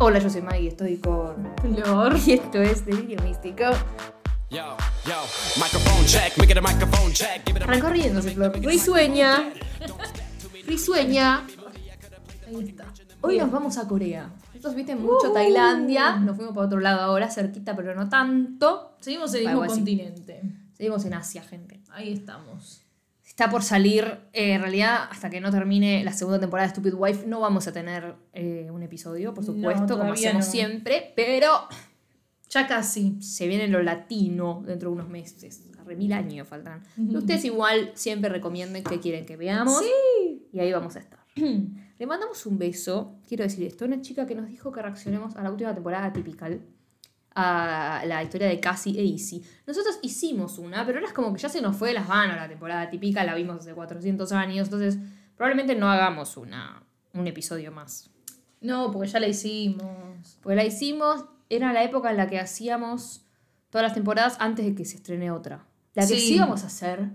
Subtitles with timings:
[0.00, 2.16] Hola, yo soy Maggie y estoy con Flor.
[2.26, 3.64] Y esto es Delirio Místico.
[7.62, 8.52] Arrancó riéndose, Flor.
[8.60, 9.52] Risueña.
[10.66, 11.46] Risueña.
[12.46, 12.86] Ahí está.
[13.20, 14.30] Hoy nos vamos a Corea.
[14.48, 16.16] Nosotros viste mucho Tailandia.
[16.16, 18.96] Nos fuimos para otro lado ahora, cerquita, pero no tanto.
[19.00, 19.80] Seguimos en el Algo mismo así.
[19.80, 20.42] continente.
[20.76, 21.80] Seguimos en Asia, gente.
[21.90, 22.83] Ahí estamos.
[23.34, 26.94] Está por salir, eh, en realidad, hasta que no termine la segunda temporada de Stupid
[26.94, 30.52] Wife, no vamos a tener eh, un episodio, por No, supuesto, como hacemos no.
[30.52, 31.48] siempre, pero
[32.48, 33.20] Ya casi.
[33.20, 35.64] se viene lo latino dentro de unos meses.
[35.84, 36.84] Re mil años faltan.
[36.96, 39.82] Ustedes igual siempre recomienden qué quieren que veamos.
[40.52, 41.18] Y ahí vamos a estar.
[41.34, 45.42] Le mandamos un beso, quiero decir esto, una chica que nos dijo que reaccionemos a
[45.42, 46.60] la última temporada Typical,
[47.34, 49.42] a la historia de Cassie e Izzy.
[49.66, 52.36] Nosotros hicimos una, pero ahora es como que ya se nos fue de las manos
[52.36, 54.98] la temporada Typical, la vimos hace 400 años, entonces
[55.36, 58.10] probablemente no hagamos una, un episodio más.
[58.60, 60.38] No, porque ya la hicimos.
[60.42, 63.26] Porque la hicimos, era la época en la que hacíamos
[63.68, 65.66] todas las temporadas antes de que se estrene otra.
[65.94, 66.38] La que sí, Sí.
[66.38, 67.08] vamos a hacer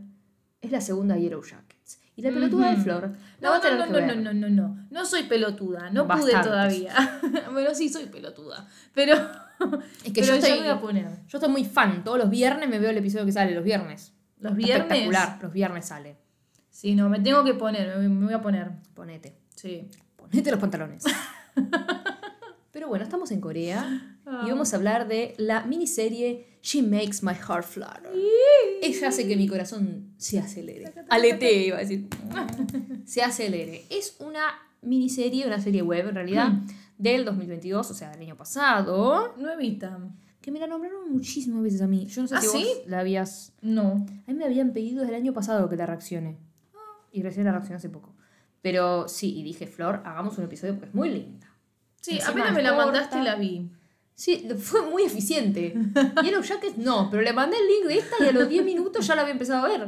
[0.62, 2.00] es la segunda Yellow Jackets.
[2.16, 2.84] Y la pelotuda de Ujú.
[2.84, 4.88] Flor la No, no, no, no, no, no, no, no.
[4.92, 5.90] No soy pelotuda.
[5.90, 6.44] No pude Bastantes.
[6.44, 7.20] todavía.
[7.54, 8.68] bueno, sí, soy pelotuda.
[8.94, 9.16] Pero.
[10.06, 11.08] Es que pero yo estoy, me voy a poner.
[11.28, 12.04] yo estoy muy fan.
[12.04, 14.14] Todos los viernes me veo el episodio que sale, los viernes.
[14.40, 14.78] Los viernes.
[14.88, 16.18] Espectacular, los viernes sale.
[16.70, 17.98] Sí, no, me tengo que poner.
[17.98, 18.72] Me, me voy a poner.
[18.94, 19.36] Ponete.
[19.56, 19.90] Sí.
[20.16, 21.04] Ponete los pantalones.
[22.72, 24.44] Pero bueno, estamos en Corea Ah.
[24.46, 28.12] y vamos a hablar de la miniserie She Makes My Heart Flutter.
[28.82, 30.94] Ella hace que mi corazón se acelere.
[31.10, 32.08] Aletee, iba a decir.
[33.06, 33.86] Se acelere.
[33.90, 34.44] Es una
[34.84, 36.68] miniserie, una serie web en realidad, Hmm.
[37.00, 39.34] Del 2022, o sea, del año pasado.
[39.38, 39.98] Nuevita.
[40.40, 42.06] Que me la nombraron muchísimas veces a mí.
[42.06, 42.68] Yo no sé ¿Ah, si vos sí?
[42.86, 43.54] la habías.
[43.62, 44.06] No.
[44.28, 46.38] A mí me habían pedido desde el año pasado que la reaccione.
[47.12, 48.14] Y recién la reaccioné hace poco.
[48.62, 51.48] Pero sí, y dije, Flor, hagamos un episodio porque es muy linda.
[52.02, 52.86] Sí, Encima apenas es me la corta.
[52.86, 53.72] mandaste la vi.
[54.14, 55.74] Sí, fue muy eficiente.
[56.24, 59.08] Yellow Jackets no, pero le mandé el link de esta y a los 10 minutos
[59.08, 59.88] ya la había empezado a ver.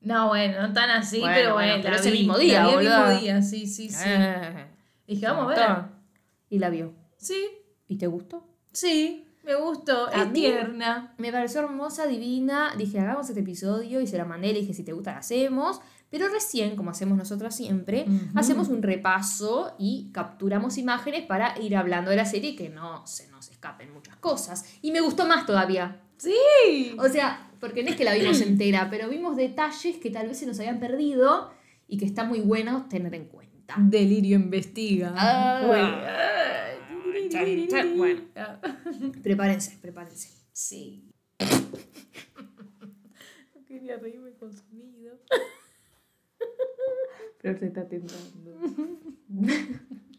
[0.00, 1.82] No, bueno, no tan así, Bueno, pero bueno, bueno.
[1.82, 4.04] pero la ese vi, mismo la día, vi el mismo día, sí, sí, sí.
[4.06, 4.66] Eh,
[5.06, 5.93] Dije, vamos a ver.
[6.54, 6.94] Y la vio.
[7.16, 7.48] Sí,
[7.88, 8.46] ¿Y te gustó?
[8.72, 10.06] sí, me gustó.
[10.08, 11.14] A es mí- tierna.
[11.18, 12.74] Me pareció hermosa, divina.
[12.78, 14.52] Dije, hagamos este episodio y se la mandé.
[14.52, 15.80] Le dije, si te gusta, la hacemos.
[16.10, 18.06] Pero recién, como hacemos nosotras siempre,
[18.36, 23.04] hacemos un repaso y capturamos imágenes para ir hablando de la serie y que no
[23.06, 24.64] se nos escapen muchas cosas.
[24.80, 26.00] Y me gustó más todavía.
[26.16, 26.94] Sí.
[26.98, 30.38] O sea, porque no es que la vimos entera, pero vimos detalles que tal vez
[30.38, 31.50] se nos habían perdido
[31.88, 33.43] y que está muy bueno tener en cuenta.
[33.78, 35.14] Delirio investiga.
[35.16, 35.62] Ah.
[35.66, 36.24] Bueno.
[37.96, 38.22] Bueno.
[39.22, 40.30] Prepárense, prepárense.
[40.52, 41.10] Sí.
[43.54, 45.18] No quería reírme con sonido.
[47.42, 48.58] Pero se está tentando.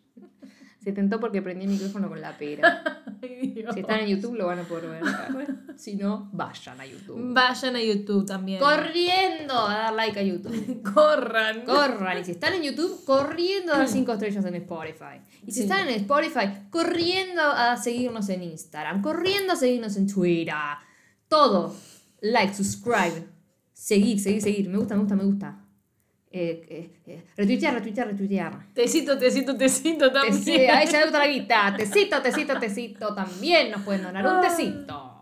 [0.85, 3.03] se tentó porque prendí el micrófono con la pera.
[3.21, 3.65] Ay.
[3.73, 5.01] Si están en YouTube lo van a poder ver.
[5.75, 7.33] Si no, vayan a YouTube.
[7.33, 8.59] Vayan a YouTube también.
[8.61, 10.81] Corriendo a dar like a YouTube.
[10.93, 11.65] Corran.
[11.65, 12.19] Corran.
[12.19, 15.19] Y si están en YouTube, corriendo a dar 5 estrellas en Spotify.
[15.45, 15.61] Y si Sí.
[15.63, 19.01] están en Spotify, corriendo a seguirnos en Instagram.
[19.01, 20.53] Corriendo a seguirnos en Twitter.
[21.27, 21.75] Todo.
[22.21, 23.27] Like, subscribe.
[23.73, 24.69] Seguir, seguir, seguir.
[24.69, 25.64] Me gusta, me gusta, me gusta.
[26.31, 28.73] Eh, eh, eh, Retuitear, retuitear, retuitear.
[28.73, 30.69] Tecito, tecito, tecito también.
[30.71, 31.73] Ahí ya la guita.
[31.77, 33.15] Tecito, tecito, tecito.
[33.15, 35.13] También nos pueden donar un tecito.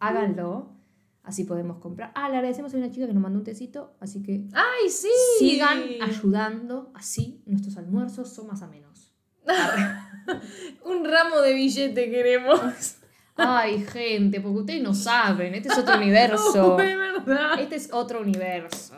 [0.00, 0.70] Háganlo.
[1.22, 2.12] Así podemos comprar.
[2.14, 3.96] Ah, le agradecemos a una chica que nos mandó un tecito.
[3.98, 5.08] Así que Ay, sí.
[5.38, 6.92] sigan ayudando.
[6.94, 9.14] Así nuestros almuerzos son más amenos.
[10.84, 12.96] Un ramo de billete queremos.
[13.36, 15.54] Ay, gente, porque ustedes no saben.
[15.54, 16.76] Este es otro universo.
[17.26, 17.58] verdad.
[17.60, 18.94] Este es otro universo.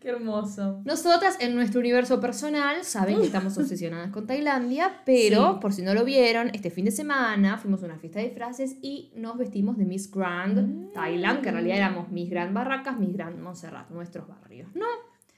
[0.00, 0.80] Qué hermoso.
[0.84, 5.58] Nosotras en nuestro universo personal saben que estamos obsesionadas con Tailandia, pero Sí.
[5.60, 8.76] por si no lo vieron, este fin de semana fuimos a una fiesta de disfraces
[8.80, 13.12] y nos vestimos de Miss Grand Thailand, que en realidad éramos Miss Grand Barracas, Miss
[13.12, 14.86] Grand Montserrat, nuestros barrios, ¿no?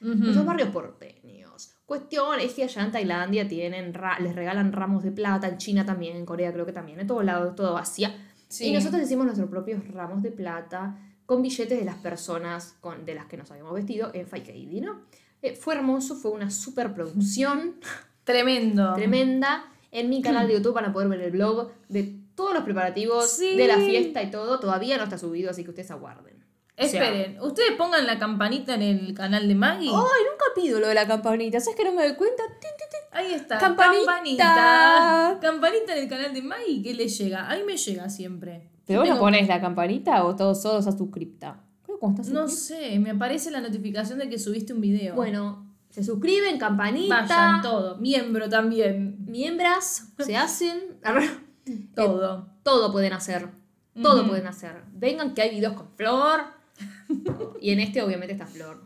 [0.01, 1.75] Nuestros barrios porteños.
[1.87, 5.85] Cuestión es que allá en Tailandia tienen ra- les regalan ramos de plata, en China
[5.87, 8.13] también, en Corea creo que también, en todos lados, todo Asia.
[8.53, 8.67] Sí.
[8.67, 13.15] Y nosotros hicimos nuestros propios ramos de plata con billetes de las personas con, de
[13.15, 15.01] las que nos habíamos vestido en Faikeidi, ¿no?
[15.41, 17.77] Eh, fue hermoso, fue una superproducción
[18.25, 18.95] Tremendo.
[18.95, 19.65] tremenda.
[19.91, 23.31] En mi canal de YouTube van a poder ver el blog de todos los preparativos
[23.31, 23.57] Sí.
[23.57, 24.61] de la fiesta y todo.
[24.61, 26.43] Todavía no está subido, así que ustedes aguarden.
[26.79, 29.89] O sea, Esperen, ustedes pongan la campanita en el canal de Maggie.
[29.91, 31.61] Ay, nunca pido lo de la campanita.
[31.61, 32.43] ¿Sabes que no me doy cuenta?
[32.47, 33.01] Tin, tin, tin.
[33.13, 33.59] Ahí está.
[33.59, 34.07] Campanita.
[34.07, 35.39] Campanita.
[35.41, 37.51] Campanita en el canal de Maggie que le llega.
[37.51, 38.71] A mí me llega siempre.
[38.87, 41.61] ¿Pero vos no pones la campanita o todos todos a suscripta?
[41.85, 45.15] Creo que cuando estás No sé, me aparece la notificación de que subiste un video.
[45.15, 47.21] Bueno, Se suscriben, campanita.
[47.21, 47.99] Vayan todo.
[47.99, 49.17] Miembro también.
[49.27, 50.81] Miembras, se hacen.
[51.95, 52.49] Todo.
[52.65, 53.51] Todo pueden hacer.
[54.01, 54.83] Todo pueden hacer.
[54.95, 56.41] Vengan que hay videos con Flor.
[57.61, 58.83] y en este, obviamente, está Flor.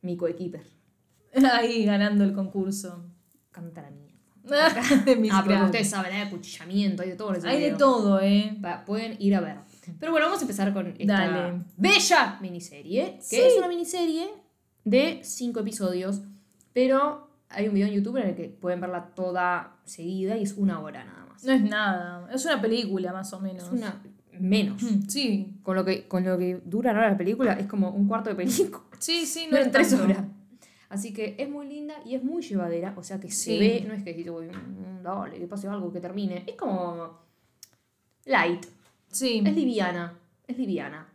[0.00, 0.64] Mi coequiper.
[1.52, 3.04] Ahí ganando el concurso.
[3.54, 4.14] Canta la mierda.
[5.06, 7.32] de mis Ah, pero ustedes saben, hay acuchillamiento, hay de todo.
[7.44, 8.58] Hay de todo, ¿eh?
[8.60, 9.56] Pa- pueden ir a ver.
[9.98, 11.62] Pero bueno, vamos a empezar con esta Dale.
[11.78, 13.40] bella miniserie, que Sí.
[13.40, 14.26] es una miniserie
[14.84, 16.20] de cinco episodios,
[16.74, 20.54] pero hay un video en YouTube en el que pueden verla toda seguida y es
[20.58, 21.44] una hora nada más.
[21.44, 22.28] No es nada.
[22.32, 23.64] Es una película, más o menos.
[23.64, 24.02] Es una
[24.40, 24.82] menos.
[25.08, 25.54] Sí.
[25.62, 28.36] Con lo que, con lo que dura ahora la película es como un cuarto de
[28.36, 28.80] película.
[28.98, 30.04] Sí, sí, no No es en tres tanto.
[30.04, 30.18] horas.
[30.88, 32.94] Así que es muy linda y es muy llevadera.
[32.96, 33.58] O sea que se Sí.
[33.58, 36.44] ve, no es que dices, "Uy, mm, dale, que pase algo, que termine.
[36.46, 37.18] Es como
[38.26, 38.66] light.
[39.08, 39.42] Sí.
[39.44, 40.18] Es liviana.
[40.46, 41.08] Es liviana.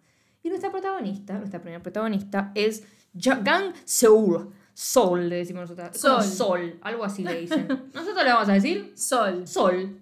[0.44, 2.83] Y nuestra protagonista, nuestra primera protagonista, es
[3.13, 4.54] Gang Seul.
[4.74, 5.98] Sol, le decimos nosotros.
[5.98, 6.24] Sol.
[6.24, 7.68] Sol, algo así le dicen.
[7.94, 9.45] Nosotros le vamos a decir Sol.
[9.45, 10.00] Sol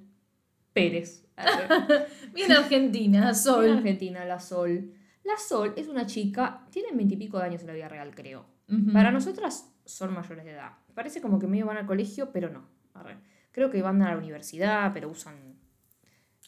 [0.71, 1.23] Pérez.
[2.33, 3.71] Bien Argentina, En Sol.
[3.77, 4.91] Argentina, la Sol.
[5.23, 8.45] La Sol es una chica, tiene veintipico de años en la vida real, creo.
[8.91, 10.73] Para nosotras son mayores de edad.
[10.93, 12.65] Parece como que medio van al colegio, pero no.
[12.93, 13.17] Arre.
[13.51, 15.35] Creo que van a la universidad, pero usan.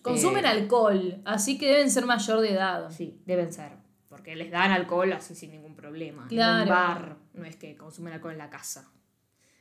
[0.02, 2.90] Consumen eh, alcohol, así que deben ser mayor de edad.
[2.92, 3.72] Sí, deben ser.
[4.08, 6.24] Porque les dan alcohol así sin ningún problema.
[6.24, 6.64] En Claro.
[6.64, 8.92] un bar, no es que consumen alcohol en la casa.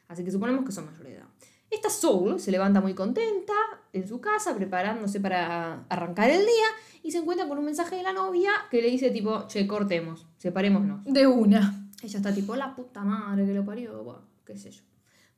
[0.09, 1.27] Así que suponemos que son mayores de edad.
[1.71, 3.53] Esta Soul se levanta muy contenta
[3.93, 6.67] en su casa, preparándose para arrancar el día,
[7.03, 10.27] y se encuentra con un mensaje de la novia que le dice tipo, che, cortemos,
[10.39, 11.05] separémonos.
[11.05, 11.78] De una.
[12.03, 14.83] Ella está tipo, la puta madre que lo parió, bueno, qué sé yo.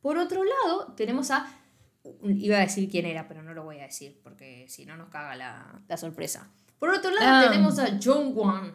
[0.03, 1.47] Por otro lado, tenemos a.
[2.25, 5.09] Iba a decir quién era, pero no lo voy a decir, porque si no nos
[5.11, 6.49] caga la, la sorpresa.
[6.79, 7.51] Por otro lado, Ah.
[7.51, 8.73] tenemos a John Wang.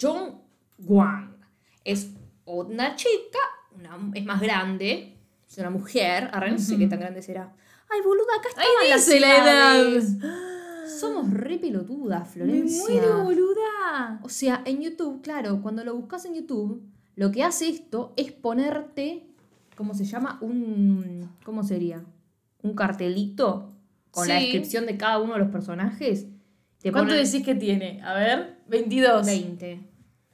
[0.00, 0.42] John
[0.78, 1.36] Wang
[1.84, 2.10] es
[2.44, 3.38] una chica,
[3.74, 5.16] una- es más grande,
[5.48, 7.54] es una mujer, ahora no sé qué tan grande será.
[7.90, 10.57] Ay, boluda, acá Ahí estaban las dice la edad.
[10.88, 12.82] Somos re pelotudas, Me Florencia.
[12.82, 14.20] muero, boluda.
[14.22, 16.82] O sea, en YouTube, claro, cuando lo buscas en YouTube,
[17.16, 19.26] lo que hace esto es ponerte,
[19.76, 20.38] ¿cómo se llama?
[20.40, 22.04] Un, ¿cómo sería?
[22.62, 23.72] Un cartelito
[24.10, 26.26] con la descripción de cada uno de los personajes.
[26.80, 28.00] Te ¿Cuánto decís que tiene?
[28.02, 29.26] A ver, 22.
[29.26, 29.80] 20.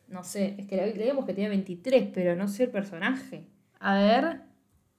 [0.09, 3.47] No sé, es que leíamos que tenía 23, pero no sé el personaje.
[3.81, 4.43] A ver,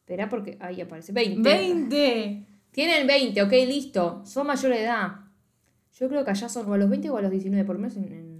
[0.06, 1.42] Espera porque ahí aparece 20.
[1.42, 2.46] 20.
[2.70, 4.22] Tienen 20, ok, listo.
[4.24, 5.16] Son mayores de edad.
[5.96, 7.82] Yo creo que allá son o a los 20 o a los 19, por lo
[7.82, 8.36] menos en- en,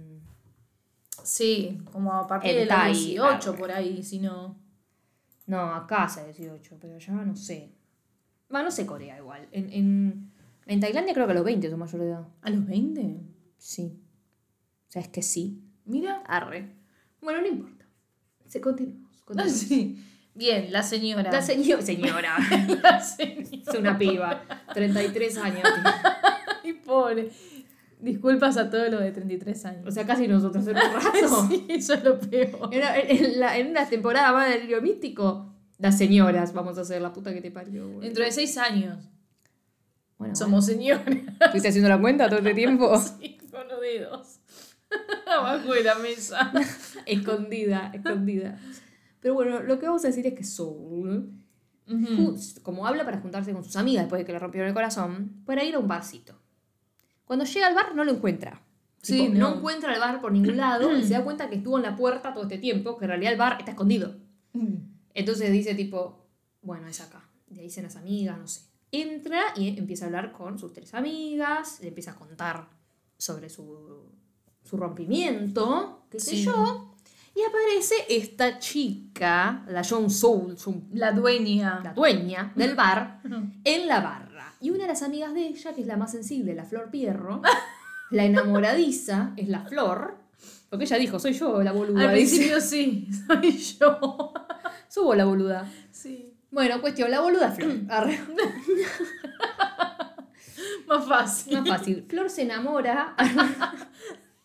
[1.24, 3.58] Sí, como a partir de los Tai, 18 arre.
[3.58, 4.56] por ahí, si no.
[5.46, 7.72] No, acá hace 18, pero allá no sé.
[8.54, 9.48] Va, no sé Corea igual.
[9.50, 10.32] En, en,
[10.66, 12.28] en Tailandia creo que a los 20 son mayor de edad.
[12.42, 13.20] ¿A los 20?
[13.58, 13.98] Sí.
[14.88, 15.62] O sea, es que sí.
[15.84, 16.22] Mira.
[16.26, 16.68] Arre.
[17.20, 17.86] Bueno, no importa.
[18.46, 19.10] Se continuamos.
[19.16, 19.58] Ah, continuamos.
[19.60, 20.04] sí.
[20.34, 21.32] Bien, la señora.
[21.32, 22.36] La señora, señora,
[22.82, 23.42] La señora.
[23.42, 24.42] es una piba,
[24.74, 25.62] 33 años.
[25.64, 26.32] Ay,
[26.86, 27.30] pobre.
[28.00, 29.94] Disculpas a todos los de 33 O años.
[29.94, 31.46] sea, casi nosotros en un rato.
[31.48, 32.68] Sí, eso es lo peor.
[32.72, 36.82] En, una- en la- en una temporada más del Río Místico, las señoras vamos a
[36.82, 38.00] hacer la puta que te parió.
[38.00, 39.08] Dentro de 6 años
[40.18, 41.06] Bueno, somos señoras.
[41.06, 42.98] ¿Estuviste haciendo la cuenta todo este tiempo?
[43.20, 44.40] Sí, con los dedos.
[45.26, 46.52] Abajo de la mesa.
[47.06, 48.58] escondida, escondida.
[49.20, 51.32] Pero bueno, lo que vamos a decir es que Soul,
[51.88, 52.06] Ujú.
[52.34, 55.42] ju- como habla para juntarse con sus amigas después de que le rompieron el corazón,
[55.46, 56.38] para ir a un barcito.
[57.26, 58.62] Cuando llega al bar no lo encuentra.
[59.02, 59.50] Sí, Tipo, no.
[59.50, 59.56] no.
[59.58, 62.32] encuentra el bar por ningún lado y se da cuenta que estuvo en la puerta
[62.32, 64.16] todo este tiempo, que en realidad el bar está escondido.
[65.14, 66.26] Entonces dice tipo,
[66.62, 67.22] bueno, es acá.
[67.46, 68.62] De ahí dicen las amigas, no sé.
[68.90, 72.68] Entra y empieza a hablar con sus tres amigas, le empieza a contar
[73.18, 74.12] sobre su,
[74.62, 76.94] su rompimiento, qué sé yo.
[77.34, 80.56] Y aparece esta chica, la John Soul,
[80.94, 81.80] La dueña.
[81.84, 83.20] la dueña del bar,
[83.64, 84.35] en la barra.
[84.66, 87.40] Y una de las amigas de ella, que es la más sensible, la Flor Pierro,
[88.10, 90.16] la enamoradiza, es la Flor.
[90.68, 92.10] Porque ella dijo, soy yo la boluda.
[92.10, 92.34] Al dice.
[92.36, 94.32] principio sí, soy yo.
[94.88, 95.70] Subo la boluda.
[95.92, 96.32] Sí.
[96.50, 97.74] Bueno, cuestión, la boluda Flor.
[100.88, 101.60] Más fácil.
[101.60, 102.04] Más fácil.
[102.08, 103.14] Flor se enamora.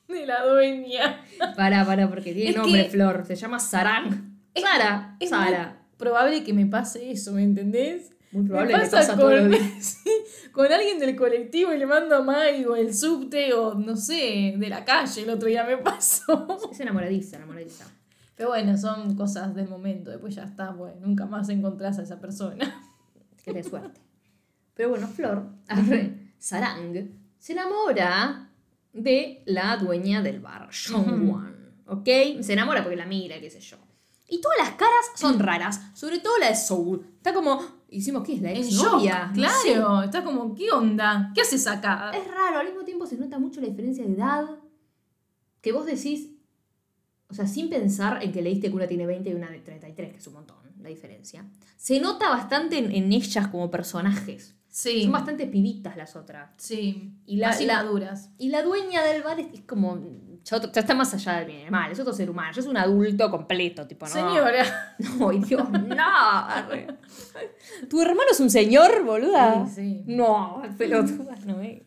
[0.07, 1.19] De la dueña.
[1.55, 3.25] Para, para, porque tiene Es nombre que- Flor.
[3.25, 4.37] Se llama Sarang.
[4.53, 5.17] Es- Sara.
[5.19, 5.81] Es Sara.
[5.97, 8.11] probable que me pase eso, ¿me entendés?
[8.31, 9.97] Muy Me probable le pasa pasa todos los con, días.
[10.51, 14.55] con alguien del colectivo y le mando a Mai o el subte o no sé,
[14.57, 15.23] de la calle.
[15.23, 16.59] El otro día me pasó.
[16.71, 17.85] Es enamoradiza, enamoradiza.
[18.35, 20.09] Pero bueno, son cosas del momento.
[20.09, 22.87] Después ya está, bueno, nunca más encontrás a esa persona.
[23.43, 23.99] Que te suerte.
[24.75, 27.09] Pero bueno, Flor, arre, Sarang,
[27.39, 28.51] se enamora
[28.93, 31.73] de la dueña del bar, Sean Wan.
[31.87, 32.05] ¿Ok?
[32.41, 33.77] Se enamora porque la mira, qué sé yo.
[34.27, 37.05] Y todas las caras son raras, sobre todo la de Soul.
[37.17, 39.31] Está como, hicimos, ¿qué es la En ex shock, novia?
[39.33, 40.01] claro.
[40.01, 41.31] Está como, ¿qué onda?
[41.35, 42.11] ¿Qué haces acá?
[42.15, 44.45] Es raro, al mismo tiempo se nota mucho la diferencia de edad.
[45.61, 46.29] Que vos decís,
[47.29, 50.11] o sea, sin pensar en que leíste que una tiene 20 y una de 33,
[50.11, 51.45] que es un montón la diferencia.
[51.77, 54.55] Se nota bastante en, en ellas como personajes.
[54.67, 55.03] Sí.
[55.03, 56.49] Son bastante pibitas las otras.
[56.57, 57.13] Sí.
[57.27, 58.29] Y la- Más la- inmaduras.
[58.39, 59.99] Y la dueña del bar es, es como.
[60.43, 62.51] Ya, otro- ya está más allá del bien y del mal, es otro ser humano,
[62.53, 64.11] ya es un adulto completo, tipo, ¿no?
[64.11, 64.95] Señora.
[65.19, 65.95] No, y Dios, no.
[65.99, 66.87] arre.
[67.89, 69.67] ¿Tu hermano es un señor, boluda?
[69.67, 70.03] Sí, sí.
[70.07, 71.83] No, pelotuda no es.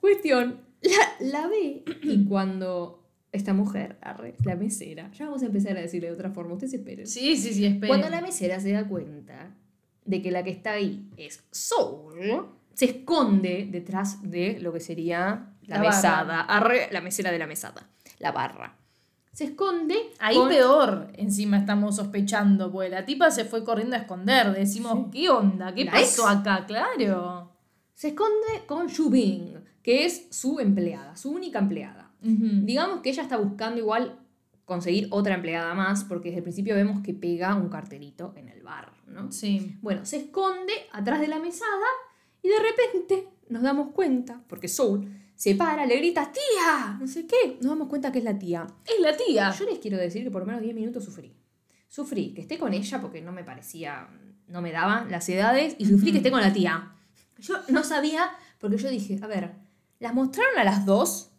[0.00, 2.98] Cuestión, la, la ve y cuando
[3.32, 6.74] esta mujer, arre, la mesera, ya vamos a empezar a decirle de otra forma, ustedes
[6.74, 7.06] esperen.
[7.06, 7.88] Sí, sí, sí, espera.
[7.88, 9.54] Cuando la mesera se da cuenta
[10.04, 15.51] de que la que está ahí es Soul, se esconde detrás de lo que sería
[15.66, 17.88] la, La mesada, arre, la mesera de la mesada,
[18.18, 18.76] la barra.
[19.32, 24.00] Se esconde Ahí con- peor, encima estamos sospechando, porque la tipa se fue corriendo a
[24.00, 24.52] esconder.
[24.52, 25.74] Decimos, ¿qué onda?
[25.74, 26.40] ¿Qué La pasó ex.
[26.40, 26.66] acá?
[26.66, 27.50] Claro.
[27.94, 32.10] se esconde con Shubing, que es su empleada, su única empleada.
[32.22, 32.64] Ujú.
[32.64, 34.18] Digamos que ella está buscando igual
[34.64, 38.62] conseguir otra empleada más, porque desde el principio vemos que pega un cartelito en el
[38.62, 39.30] bar, ¿no?
[39.32, 39.76] Sí.
[39.82, 41.86] Bueno, se esconde atrás de la mesada
[42.42, 45.08] y de repente nos damos cuenta, porque Soul
[45.42, 48.64] se para, le grita, tía, no sé qué, nos damos cuenta que es la tía.
[48.86, 49.52] Es la tía.
[49.58, 51.34] Yo les quiero decir que por lo menos 10 minutos sufrí.
[51.88, 54.06] Sufrí que esté con ella porque no me parecía,
[54.46, 56.92] no me daban las edades, y sufrí que esté con la tía.
[57.38, 58.30] Yo no sabía,
[58.60, 59.50] porque yo dije, a ver,
[59.98, 61.32] las mostraron a las dos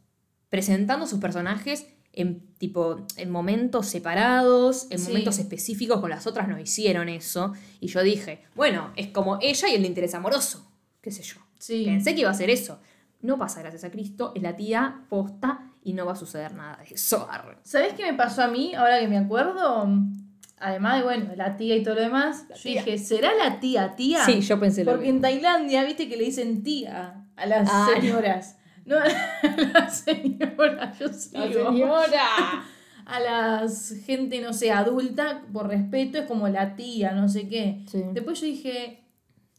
[0.50, 5.08] presentando sus personajes en tipo en momentos separados, en Sí.
[5.08, 7.54] momentos específicos, con las otras no hicieron eso.
[7.80, 10.70] Y yo dije, bueno, es como ella y el interés amoroso,
[11.00, 11.38] qué sé yo.
[11.58, 11.86] Sí.
[11.86, 12.82] Pensé que iba a ser eso.
[13.24, 16.78] No pasa gracias a Cristo, es la tía posta y no va a suceder nada
[16.78, 17.28] de eso.
[17.64, 19.88] ¿Sabés qué me pasó a mí ahora que me acuerdo?
[20.60, 24.24] Además de, bueno, la tía y todo lo demás, yo dije, ¿será la tía tía?
[24.26, 25.18] Sí, yo pensé lo Porque mismo.
[25.18, 28.58] en Tailandia, viste que le dicen tía a las Ah, señoras.
[28.86, 31.96] No, a las señoras, yo sigo.
[33.06, 37.84] A las gente, no sé, adulta, por respeto, es como la tía, no sé qué.
[37.90, 38.02] Sí.
[38.14, 39.03] Después yo dije,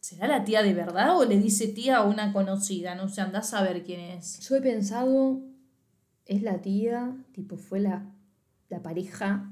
[0.05, 2.95] ¿será la tía de verdad o le dice tía a una conocida?
[2.95, 4.39] No sé, andás a ver quién es.
[4.47, 5.41] Yo he pensado,
[6.27, 8.05] es la tía, tipo fue la,
[8.69, 9.51] la pareja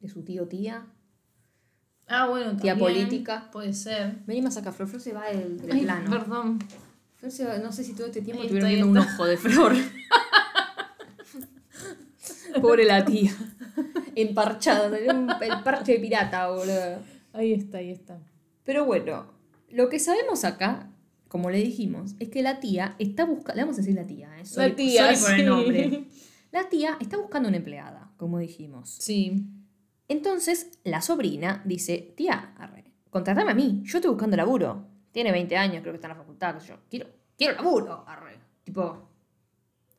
[0.00, 0.84] de su tío tía.
[2.06, 3.48] Ah, bueno, Tía también política.
[3.50, 4.16] Puede ser.
[4.26, 6.10] Vení más acá, Flor, Flor se va del, del Ay, plano.
[6.10, 6.58] Perdón.
[7.16, 9.72] Flor se va- no sé si todo este tiempo estuvieron viendo un ojo de Flor.
[12.60, 13.32] Pobre la tía.
[14.14, 16.98] Emparchada, tenía un- el parche de pirata, boludo.
[17.32, 18.18] Ahí está, ahí está.
[18.64, 19.24] Pero bueno,
[19.72, 20.90] lo que sabemos acá,
[21.28, 23.54] como le dijimos, es que la tía está buscando.
[23.54, 24.44] Le vamos a decir la tía, ¿eh?
[24.54, 26.04] La tía, sorry por el nombre.
[26.50, 28.90] La tía está buscando una empleada, como dijimos.
[29.00, 29.46] Sí.
[30.08, 34.86] Entonces la sobrina dice: Tía, arre, contratame a mí, yo estoy buscando laburo.
[35.10, 36.76] Tiene 20 años, creo que está en la facultad, yo.
[36.90, 38.38] Quiero, quiero laburo, arre.
[38.64, 39.11] Tipo.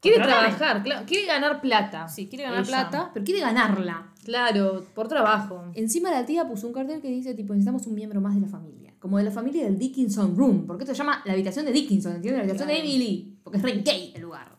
[0.04, 1.06] Quiere trabajar, claro.
[1.08, 2.08] Quiere ganar plata.
[2.08, 2.68] Sí, quiere ganar Ella.
[2.68, 4.14] plata, pero quiere ganarla.
[4.24, 5.72] Claro, por trabajo.
[5.74, 8.48] Encima la tía puso un cartel que dice, tipo, necesitamos un miembro más de la
[8.48, 8.94] familia.
[9.00, 10.68] Como de la familia del Dickinson Room.
[10.68, 12.46] Porque esto se llama la habitación de Dickinson, ¿entiendes?
[12.46, 12.80] La habitación de.
[12.80, 13.40] Emily.
[13.44, 14.54] Porque es re gay el lugar.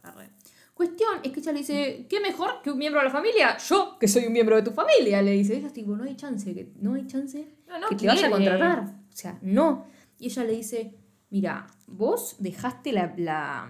[0.75, 3.57] Cuestión es que ella le dice, ¿qué mejor que un miembro de la familia?
[3.59, 5.57] Yo, que soy un miembro de tu familia, le dice.
[5.57, 8.31] Ella tipo, no hay chance, que, no hay chance No, no que te vaya a
[8.31, 8.81] contratar.
[8.83, 9.87] O sea, no.
[10.19, 10.97] Y ella le dice,
[11.31, 13.69] mira, vos dejaste la, la,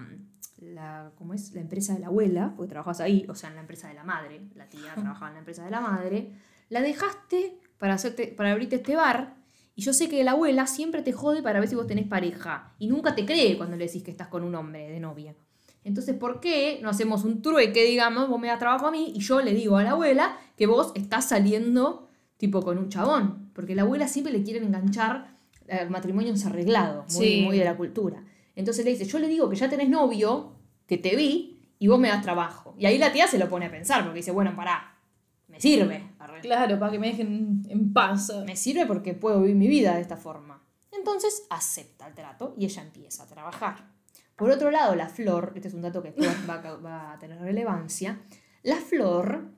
[0.73, 1.53] la, ¿cómo es?
[1.53, 4.03] la empresa de la abuela, porque trabajabas ahí, o sea, en la empresa de la
[4.03, 6.31] madre, la tía trabajaba en la empresa de la madre,
[6.69, 9.35] la dejaste para, hacerte, para abrirte este bar,
[9.75, 12.73] y yo sé que la abuela siempre te jode para ver si vos tenés pareja,
[12.79, 15.35] y nunca te cree cuando le decís que estás con un hombre de novia.
[15.83, 19.19] Entonces, ¿por qué no hacemos un trueque, digamos, vos me das trabajo a mí y
[19.19, 23.51] yo le digo a la abuela que vos estás saliendo tipo con un chabón?
[23.53, 25.35] Porque la abuela siempre le quieren enganchar
[25.69, 27.41] al matrimonio desarreglado, muy, Sí.
[27.45, 28.23] muy de la cultura.
[28.55, 30.53] Entonces le dice, yo le digo que ya tenés novio,
[30.87, 32.75] que te vi, y vos me das trabajo.
[32.77, 34.95] Y ahí la tía se lo pone a pensar, porque dice, bueno, pará,
[35.47, 36.11] me sirve.
[36.41, 38.31] Claro, para que me dejen en paz.
[38.45, 40.61] Me sirve porque puedo vivir mi vida de esta forma.
[40.91, 43.91] Entonces acepta el trato y ella empieza a trabajar.
[44.35, 46.13] Por otro lado, la flor, este es un dato que
[46.47, 48.21] va, a va a tener relevancia,
[48.63, 49.51] la flor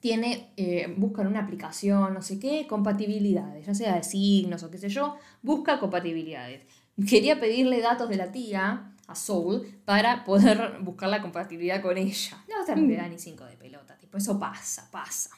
[0.00, 4.70] tiene, eh, busca en una aplicación, no sé qué, compatibilidades, ya sea de signos o
[4.70, 6.62] qué sé yo, busca compatibilidades.
[7.08, 12.44] Quería pedirle datos de la tía a Soul para poder buscar la compatibilidad con ella.
[12.48, 15.30] No le da ni cinco de pelota, tipo, eso pasa, pasa.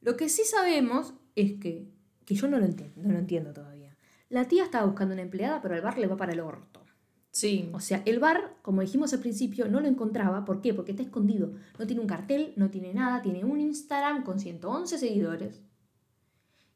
[0.00, 1.90] Lo que sí sabemos es que,
[2.24, 3.96] que yo no lo entiendo, no lo entiendo todavía.
[4.28, 6.84] La tía estaba buscando una empleada, pero el bar le va para el orto.
[7.30, 7.68] Sí.
[7.72, 10.44] O sea, el bar, como dijimos al principio, no lo encontraba.
[10.44, 10.72] ¿Por qué?
[10.72, 11.52] Porque está escondido.
[11.78, 13.22] No tiene un cartel, no tiene nada.
[13.22, 15.60] Tiene un Instagram con 111 seguidores.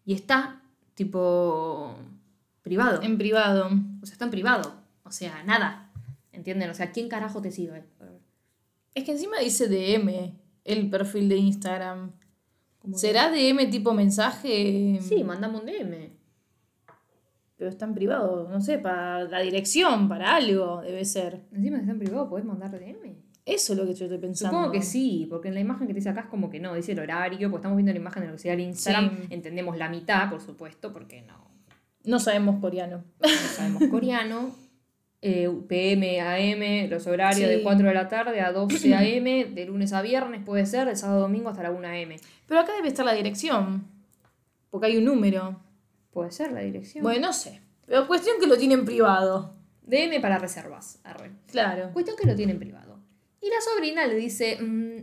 [0.05, 0.63] Y está,
[0.95, 1.95] tipo,
[2.63, 3.03] privado.
[3.03, 3.71] En privado.
[4.03, 4.78] O sea, está en privado.
[5.09, 5.91] O sea, nada.
[6.33, 6.69] ¿Entienden?
[6.71, 7.83] O sea, ¿quién carajo te sigue?
[8.95, 10.35] Es que encima dice DM
[10.65, 12.13] el perfil de Instagram.
[12.95, 14.99] ¿Será DM tipo mensaje?
[15.03, 16.11] Sí, mandame un DM.
[17.57, 21.41] Pero está en privado, no sé, para la dirección, para algo, debe ser.
[21.53, 23.17] Encima que está en privado, ¿podés mandar DM?
[23.45, 24.57] Eso es lo que yo estoy pensando.
[24.57, 27.01] Supongo que sí, porque en la imagen que te es como que no, dice el
[27.01, 29.27] horario, porque estamos viendo la imagen de lo que sea el Instagram, Sí.
[29.31, 31.49] entendemos la mitad, por supuesto, porque no,
[32.05, 33.03] No sabemos coreano.
[33.21, 34.51] no sabemos coreano.
[35.21, 37.57] Eh, PM, AM, los horarios Sí.
[37.57, 40.95] de 4 de la tarde a 12 AM, de lunes a viernes puede ser, de
[40.97, 42.17] sábado a domingo hasta la 1 AM.
[42.47, 43.87] Pero acá debe estar la dirección.
[44.71, 45.61] Porque hay un número.
[46.13, 47.03] Puede ser la dirección.
[47.03, 47.61] Bueno, no sé.
[47.87, 49.55] Pero cuestión que lo tiene en privado.
[49.83, 51.01] DM para reservas.
[51.05, 51.31] arre.
[51.51, 51.91] Claro.
[51.93, 53.01] Cuestión que lo tiene en privado.
[53.41, 55.03] Y la sobrina le dice, mm,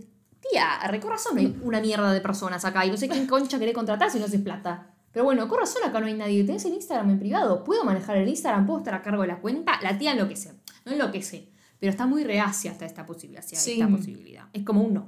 [0.52, 4.20] tía, hay una mierda de personas acá y no sé quién concha querés contratar si
[4.20, 4.94] no haces plata.
[5.16, 6.44] Pero bueno, con razón acá no hay nadie.
[6.44, 7.64] Tenés el Instagram en privado.
[7.64, 8.66] ¿Puedo manejar el Instagram?
[8.66, 9.80] ¿Puedo estar a cargo de la cuenta?
[9.82, 10.52] La tía enloquece.
[10.84, 11.48] No enloquece.
[11.80, 13.42] Pero está muy reacia hasta esta posibilidad.
[13.42, 13.72] Sí.
[13.80, 14.44] esta posibilidad.
[14.52, 15.08] Es como un no.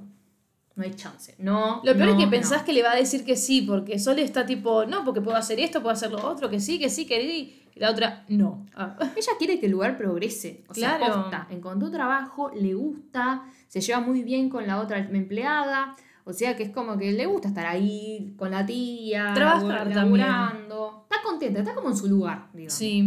[0.76, 1.34] No hay chance.
[1.38, 1.82] No.
[1.84, 2.30] Lo peor no, es que no.
[2.30, 5.36] pensás que le va a decir que sí, porque Sole está tipo, no, porque puedo
[5.36, 7.62] hacer esto, puedo hacer lo otro, que sí, que sí, que sí.
[7.74, 8.64] Y la otra, no.
[8.74, 8.96] Ah.
[9.14, 10.64] Ella quiere que el lugar progrese.
[10.68, 11.22] O sea, Claro.
[11.24, 11.48] posta.
[11.50, 15.94] encontró trabajo, le gusta, se lleva muy bien con la otra empleada.
[16.28, 21.06] O sea que es como que le gusta estar ahí con la tía, Trabajar laburando.
[21.10, 22.74] Está contenta, está como en su lugar, digamos.
[22.74, 23.02] Sí.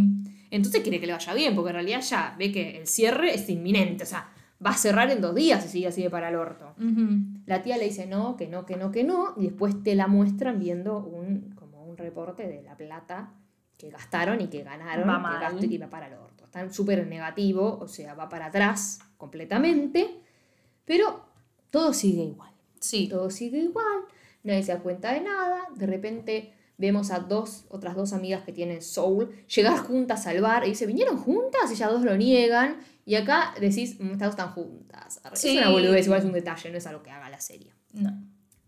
[0.50, 3.48] Entonces quiere que le vaya bien, porque en realidad ya ve que el cierre es
[3.48, 4.02] inminente.
[4.02, 4.28] O sea,
[4.64, 6.74] va a cerrar en dos días si sigue así de para el orto.
[7.46, 10.08] La tía le dice no, que no, que no, que no, y después te la
[10.08, 13.34] muestran viendo un, como un reporte de la plata
[13.78, 16.44] que gastaron y que ganaron, Va que gasto y va para el orto.
[16.44, 20.22] Está súper negativo, o sea, va para atrás completamente,
[20.84, 21.24] pero
[21.70, 22.51] todo sigue igual.
[22.82, 23.08] Sí.
[23.08, 24.02] Todo sigue igual,
[24.42, 28.52] nadie se da cuenta de nada, de repente vemos a dos, otras dos amigas que
[28.52, 31.70] tienen soul, llegar juntas al bar y dice, ¿vinieron juntas?
[31.70, 35.20] Y ellas dos lo niegan, y acá decís, "Mm, estas dos están juntas.
[35.34, 35.50] Sí.
[35.50, 37.72] Es una boludez, igual es un detalle, no es algo que haga la serie.
[37.92, 38.10] No.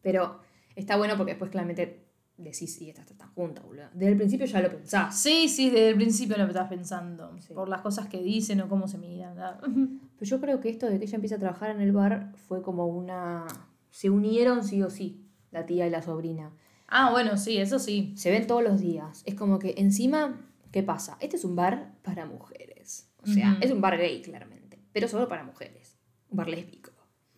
[0.01, 0.41] Pero
[0.77, 2.05] está bueno porque después claramente
[2.37, 3.87] decís, y estas están juntas, boludo.
[3.95, 5.19] Desde el principio ya lo pensás.
[5.21, 7.33] Sí, sí, desde el principio lo estás pensando.
[7.41, 7.55] Sí.
[7.55, 9.35] Por las cosas que dicen o cómo se miran.
[9.35, 12.61] Pero yo creo que esto de que ella empieza a trabajar en el bar fue
[12.63, 13.47] como una...
[13.95, 16.51] Se unieron sí o sí, la tía y la sobrina.
[16.89, 18.13] Ah, bueno, sí, eso sí.
[18.17, 19.23] Se ven todos los días.
[19.25, 21.17] Es como que encima, ¿qué pasa?
[21.21, 23.09] Este es un bar para mujeres.
[23.23, 24.81] O sea, es un bar gay, claramente.
[24.93, 25.97] Pero solo para mujeres.
[26.29, 26.91] Un bar lésbico.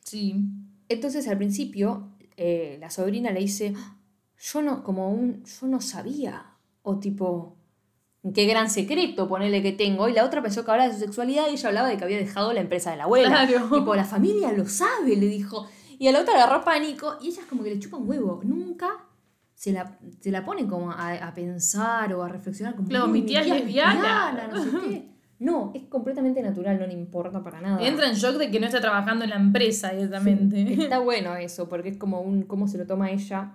[0.03, 0.47] Sí.
[0.88, 3.99] Entonces al principio eh, la sobrina le dice, "Ah,
[4.38, 6.55] yo no, como un, yo no sabía.
[6.81, 7.59] O tipo,
[8.33, 10.09] qué gran secreto ponele que tengo.
[10.09, 12.16] Y la otra empezó a hablar de su sexualidad y ella hablaba de que había
[12.16, 13.29] dejado la empresa de la abuela.
[13.47, 13.69] Claro.
[13.79, 15.69] Tipo, la familia lo sabe, le dijo.
[15.99, 18.41] Y a la otra agarró pánico y ella es como que le chupa un huevo.
[18.45, 18.89] Nunca
[19.55, 23.13] se la, se la pone como a, a pensar o a reflexionar como, Claro, "Uy,
[23.13, 24.49] mi tía es lesbiana".
[24.53, 25.17] no sé qué.
[25.39, 27.87] No, es completamente natural, no le importa para nada.
[27.87, 30.73] Entra en shock de que no está trabajando en la empresa directamente.
[30.83, 33.53] Está bueno eso, porque es como un cómo se lo toma ella,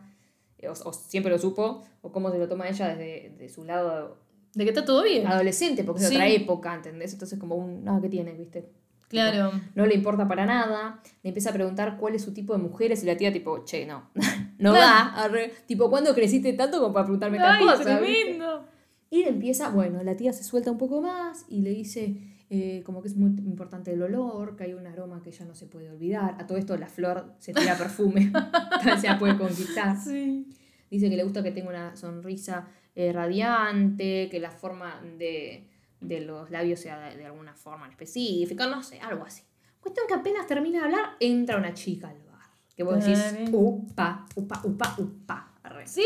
[0.60, 3.64] eh, o, o siempre lo supo, o cómo se lo toma ella desde de su
[3.64, 4.20] lado
[4.54, 5.26] De que está todo bien.
[5.26, 6.16] adolescente, porque es de Sí.
[6.18, 7.14] otra época, ¿entendés?
[7.14, 8.70] Entonces como un, no, ¿qué tiene, viste?
[9.12, 9.52] Claro.
[9.76, 13.04] No le importa para nada, le empieza a preguntar cuál es su tipo de mujeres
[13.04, 14.10] y la tía tipo, che, no,
[14.58, 14.76] no Claro.
[14.76, 15.52] da, arre.
[15.68, 18.00] tipo, ¿cuándo creciste tanto como para preguntarme tal Ay, cosa?
[18.00, 18.24] ¿viste?
[18.24, 18.66] tremendo.
[19.10, 22.16] Y empieza, bueno, la tía se suelta un poco más y le dice
[22.50, 25.54] eh, como que es muy importante el olor, que hay un aroma que ya no
[25.56, 26.36] se puede olvidar.
[26.40, 28.32] A todo esto la flor se tira perfume,
[29.02, 29.98] se la puede conquistar.
[29.98, 30.48] Sí.
[30.90, 35.66] Dice que le gusta que tenga una sonrisa eh, radiante, que la forma de,
[36.02, 39.44] de los labios sea de, de alguna forma en específica, no sé, algo así.
[39.80, 42.42] Cuestión que apenas termina de hablar, entra una chica al bar.
[42.76, 43.20] Que vos decís,
[43.52, 45.52] upa, upa, upa, upa.
[45.64, 45.88] arre.
[45.88, 46.04] Sí.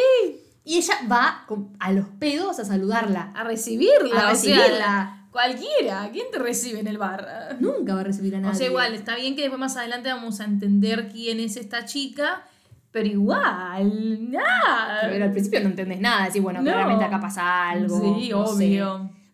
[0.63, 3.31] Y ella va con- a los pedos a saludarla.
[3.35, 4.29] A recibirla.
[4.29, 5.27] A o sea, recibirla.
[5.31, 6.09] cualquiera.
[6.11, 7.57] ¿Quién te recibe en el bar?
[7.59, 8.53] Nunca va a recibir a nadie.
[8.53, 11.85] O sea, igual, está bien que después más adelante vamos a entender quién es esta
[11.85, 12.43] chica,
[12.91, 15.01] pero igual, nada.
[15.03, 16.65] Pero al principio no entendés nada, decís, bueno, No.
[16.71, 17.99] claramente acá pasa algo.
[17.99, 18.83] Sí, no sé.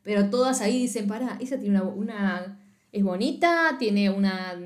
[0.04, 2.60] Pero todas ahí dicen, pará, esa tiene una, una-
[2.92, 4.60] es bonita, tiene una,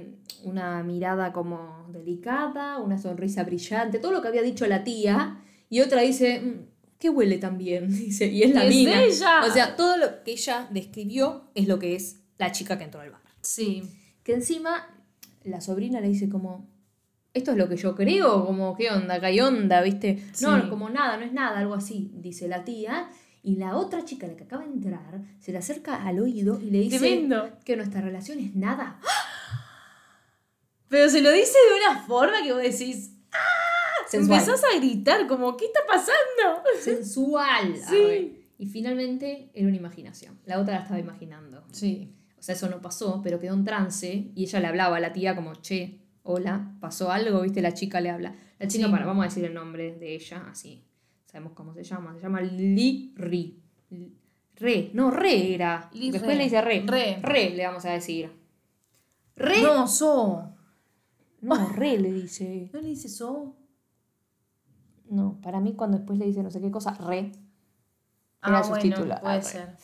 [0.43, 5.41] una mirada como delicada, una sonrisa brillante, todo lo que había dicho la tía.
[5.69, 6.65] Y otra dice, "Mm,
[7.00, 7.88] ¿qué huele tan bien?
[7.89, 9.04] Dice, y es la Es mina.
[9.04, 9.41] ella.
[9.45, 13.02] O sea, todo lo que ella describió es lo que es la chica que entró
[13.02, 13.21] al bar.
[13.41, 13.84] Sí.
[14.24, 14.88] Que encima
[15.43, 16.65] la sobrina le dice como,
[17.34, 19.19] esto es lo que yo creo, como, ¿qué onda?
[19.19, 19.82] ¿Qué onda?
[19.82, 20.24] ¿Viste?
[20.34, 20.45] Sí.
[20.45, 23.10] No, como nada, no es nada, algo así, dice la tía.
[23.47, 26.71] Y la otra chica, la que acaba de entrar, se le acerca al oído y
[26.71, 27.51] le dice Tremendo.
[27.63, 28.99] que nuestra relación es nada.
[30.88, 33.12] Pero se lo dice de una forma que vos decís.
[33.31, 33.38] ¡Ah!
[34.08, 34.39] Sensual.
[34.39, 36.63] Empezás a gritar, como, ¿qué está pasando?
[36.79, 37.75] Sensual.
[37.89, 38.47] Sí.
[38.58, 40.39] Y finalmente era una imaginación.
[40.45, 41.65] La otra la estaba imaginando.
[41.71, 42.13] Sí.
[42.38, 45.12] O sea, eso no pasó, pero quedó en trance y ella le hablaba a la
[45.12, 48.36] tía como, che, hola, pasó algo, viste, la chica le habla.
[48.60, 48.91] La chica, Sí.
[48.91, 50.84] para, vamos a decir el nombre de ella, así,
[51.36, 53.62] sabemos cómo se llama, se llama Li Ri.
[54.56, 55.89] Re, no, Re era.
[55.91, 56.38] Li Después Re.
[56.38, 56.84] le dice Re.
[56.88, 57.19] Re.
[57.21, 58.32] Re le vamos a decir.
[59.36, 59.62] Re.
[59.62, 60.56] No, No, so.
[61.74, 62.69] Re le dice.
[62.71, 63.54] ¿No le dice so?
[65.10, 67.34] No, para mí cuando después le dice no sé qué cosa, Re.
[68.41, 69.76] Ah, Era bueno, sustitula- puede ah, ser.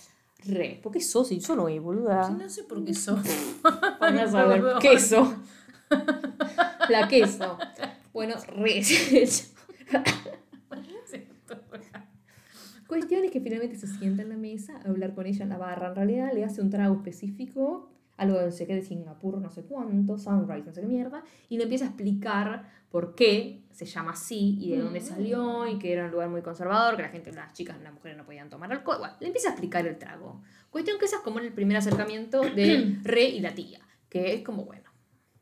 [0.46, 0.80] Re.
[0.82, 1.28] ¿Por qué sos?
[1.28, 2.28] Si yo no boluda.
[2.28, 3.18] Sí, no sé por qué so.
[4.00, 4.80] Vamos a ver, Perdón.
[4.80, 5.36] queso.
[6.88, 7.58] La queso.
[8.14, 8.82] Bueno, re.
[12.92, 15.58] Cuestión es que finalmente se sienta en la mesa a hablar con ella en la
[15.58, 15.88] barra.
[15.88, 19.50] En realidad le hace un trago específico, algo de no sé qué de Singapur, no
[19.50, 23.86] sé cuánto, Sunrise, no sé qué mierda, y le empieza a explicar por qué se
[23.86, 27.08] llama así y de dónde salió y que era un lugar muy conservador, que la
[27.08, 28.98] gente, las chicas, las mujeres no podían tomar alcohol.
[29.00, 30.42] Bueno, le empieza a explicar el trago.
[30.70, 34.44] Cuestión que esa es como el primer acercamiento de Re y la tía, que es
[34.44, 34.90] como, bueno,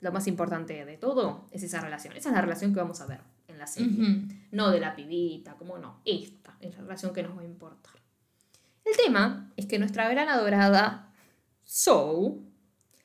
[0.01, 2.15] lo más importante de todo es esa relación.
[2.15, 4.27] Esa es la relación que vamos a ver en la serie.
[4.51, 7.93] No de la pibita, como no, esta es la relación que nos va a importar.
[8.85, 11.13] El tema es que nuestra gran adorada
[11.63, 12.43] Sou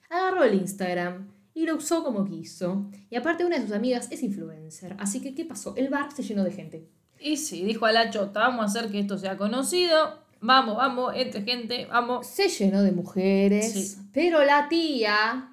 [0.09, 2.91] agarró el Instagram y lo usó como quiso.
[3.11, 4.97] Y aparte una de sus amigas es influencer.
[4.99, 5.75] Así que, ¿qué pasó?
[5.77, 6.89] El bar se llenó de gente.
[7.21, 10.23] Y sí, dijo a la chota, vamos a hacer que esto sea conocido.
[10.41, 12.27] Vamos, vamos, entre gente, vamos.
[12.27, 13.73] Se llenó de mujeres.
[13.73, 13.97] Sí.
[14.13, 15.51] Pero la tía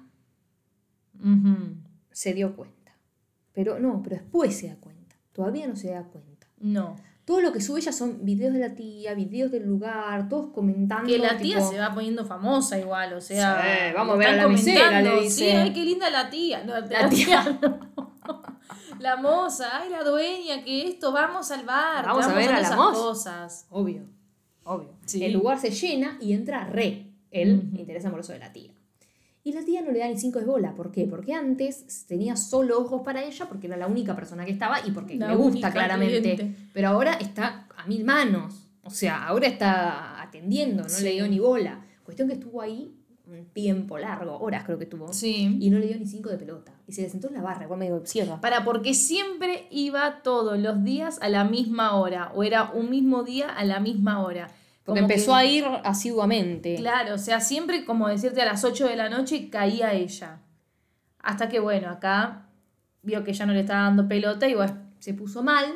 [1.18, 1.76] Ujú.
[2.10, 2.92] se dio cuenta.
[3.52, 5.16] Pero no, pero después se da cuenta.
[5.32, 6.46] Todavía no se da cuenta.
[6.58, 6.96] No.
[7.24, 11.06] Todo lo que sube ella son videos de la tía, videos del lugar, todos comentando.
[11.06, 13.62] Que la tía tipo, se va poniendo famosa igual, o sea.
[13.62, 15.52] Sí, vamos a ver a la comentando, le Sí, dice.
[15.56, 16.64] ay, qué linda la tía.
[16.64, 17.58] No, La tía.
[17.62, 17.92] no.
[18.98, 22.04] La moza, ay, la dueña, que esto, vamos al bar.
[22.06, 23.00] Vamos a estamos ver a la esas moza.
[23.00, 23.66] cosas.
[23.70, 24.04] Obvio,
[24.64, 24.90] obvio.
[25.06, 25.24] Sí.
[25.24, 27.78] El lugar se llena y entra Re, el Ujú.
[27.78, 28.70] interés amoroso de la tía.
[29.44, 30.74] Y la tía no le da ni cinco de bola.
[30.74, 31.04] ¿Por qué?
[31.06, 34.92] Porque antes tenía solo ojos para ella porque era la única persona que estaba y
[34.92, 36.20] porque La le gusta claramente.
[36.20, 36.56] cliente.
[36.72, 38.68] Pero ahora está a mil manos.
[38.84, 41.02] O sea, ahora está atendiendo, no Sí.
[41.04, 41.84] le dio ni bola.
[42.04, 42.94] Cuestión que estuvo ahí
[43.26, 45.12] un tiempo largo, horas creo que estuvo.
[45.12, 45.56] Sí.
[45.60, 46.72] Y no le dio ni cinco de pelota.
[46.86, 48.40] Y se le sentó en la barra, igual medio cierra.
[48.40, 52.30] Para, porque siempre iba todos los días a la misma hora.
[52.34, 54.50] O era un mismo día a la misma hora.
[54.84, 56.74] Porque Como empezó que- a ir asiduamente.
[56.76, 60.40] Claro, o sea, siempre como decirte a las 8 de la noche caía ella.
[61.20, 62.48] Hasta que, bueno, acá
[63.02, 65.66] vio que ya no le estaba dando pelota y bueno, se puso mal,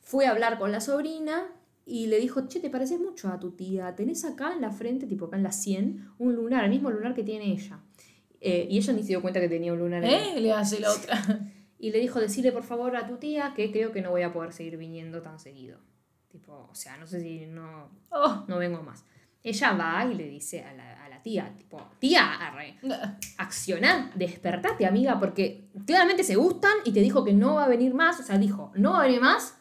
[0.00, 1.44] fue a hablar con la sobrina
[1.86, 5.06] y le dijo, che, te pareces mucho a tu tía, tenés acá en la frente,
[5.06, 7.78] tipo acá en la 100, un lunar, el mismo lunar que tiene ella.
[8.40, 10.02] Eh, y ella ni se dio cuenta que tenía un lunar.
[10.04, 10.40] en- ¿eh?
[10.40, 11.14] Le hace la otra.
[11.78, 14.32] Y le dijo, decirle por favor a tu tía que creo que no voy a
[14.32, 15.78] poder seguir viniendo tan seguido.
[16.32, 18.44] Tipo, o sea, no sé si no, Oh.
[18.48, 19.04] no vengo más.
[19.44, 22.78] Ella va y le dice a la, a la tía, tipo, tía, arre,
[23.38, 27.92] acciona, despertate, amiga, porque claramente se gustan y te dijo que no va a venir
[27.94, 29.56] más, o sea, dijo, no va a venir más,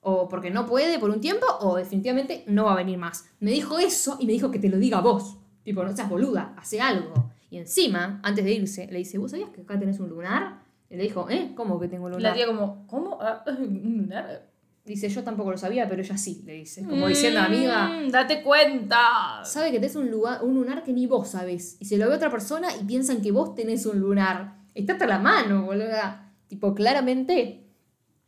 [0.00, 3.28] o porque no puede por un tiempo, o definitivamente no va a venir más.
[3.40, 5.38] Me dijo eso y me dijo que te lo diga vos.
[5.64, 7.32] Tipo, no seas boluda, hace algo.
[7.50, 10.62] Y encima, antes de irse, le dice, ¿vos sabías que acá tenés un lunar?
[10.88, 11.52] Y le dijo, ¿eh?
[11.56, 12.34] ¿Cómo que tengo un La lunar?
[12.34, 13.18] tía como, ¿cómo?
[13.20, 14.46] Ah, un lunar.
[14.86, 16.84] Dice, yo tampoco lo sabía, pero ella sí, le dice.
[16.84, 19.44] Como diciendo, amiga, Mm, date cuenta.
[19.44, 21.76] sabe que tenés un, lugar, un lunar que ni vos sabés.
[21.80, 24.58] Y se lo ve otra persona y piensan que vos tenés un lunar.
[24.74, 26.32] Está hasta la mano, boluda.
[26.46, 27.64] Tipo, claramente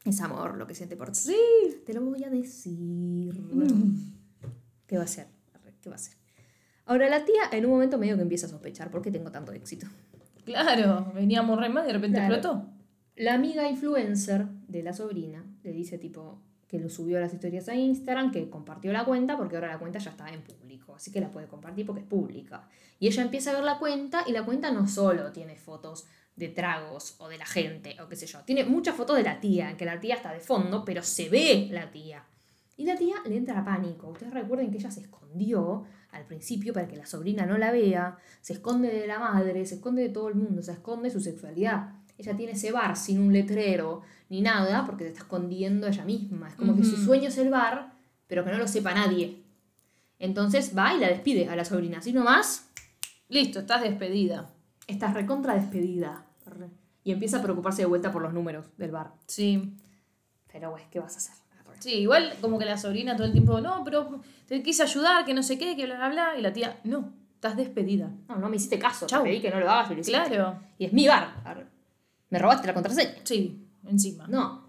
[0.05, 1.19] es amor lo que siente por ti.
[1.21, 1.37] Sí.
[1.87, 3.35] Te lo voy a decir.
[3.41, 4.15] Mm.
[4.87, 5.27] ¿Qué va a hacer?
[5.81, 6.15] ¿Qué va a hacer?
[6.87, 9.53] Ahora la tía en un momento medio que empieza a sospechar por qué tengo tanto
[9.53, 9.87] éxito.
[10.45, 12.35] Claro, veníamos re mal y de repente Claro.
[12.35, 12.71] explotó.
[13.17, 17.69] La amiga influencer de la sobrina le dice tipo que lo subió a las historias
[17.69, 21.11] a Instagram, que compartió la cuenta porque ahora la cuenta ya está en público, así
[21.11, 22.69] que la puede compartir porque es pública.
[22.99, 26.49] Y ella empieza a ver la cuenta y la cuenta no solo tiene fotos de
[26.49, 29.71] tragos o de la gente o qué sé yo, tiene muchas fotos de la tía,
[29.71, 32.25] en que la tía está de fondo, pero se ve la tía.
[32.77, 34.09] Y la tía le entra pánico.
[34.09, 38.19] Ustedes recuerden que ella se escondió al principio para que la sobrina no la vea,
[38.41, 41.21] se esconde de la madre, se esconde de todo el mundo, se esconde de su
[41.21, 41.95] sexualidad.
[42.19, 46.49] Ella tiene ese bar sin un letrero ni nada porque se está escondiendo ella misma.
[46.49, 47.93] Es como que su sueño es el bar,
[48.27, 49.43] pero que no lo sepa nadie.
[50.19, 51.99] Entonces va y la despide a la sobrina.
[51.99, 52.69] Así nomás,
[53.29, 54.49] Listo, estás despedida.
[54.87, 56.25] estás recontra despedida.
[56.47, 56.71] Re.
[57.05, 59.13] Y empieza a preocuparse de vuelta por los números del bar.
[59.27, 59.75] Sí.
[60.51, 61.35] Pero, güey, ¿qué vas a hacer?
[61.81, 65.33] Sí, igual como que la sobrina todo el tiempo, no, pero te quise ayudar, que
[65.33, 66.37] no sé qué, que bla, bla, bla.
[66.37, 68.11] Y la tía, no, estás despedida.
[68.29, 69.07] No, no me hiciste caso.
[69.07, 69.23] Chau.
[69.23, 70.19] Te pedí que no lo hagas y lo hiciste.
[70.27, 70.59] Claro.
[70.77, 71.35] Y es mi bar.
[72.31, 73.15] Me robaste la contraseña.
[73.23, 74.27] Sí, encima.
[74.29, 74.67] No.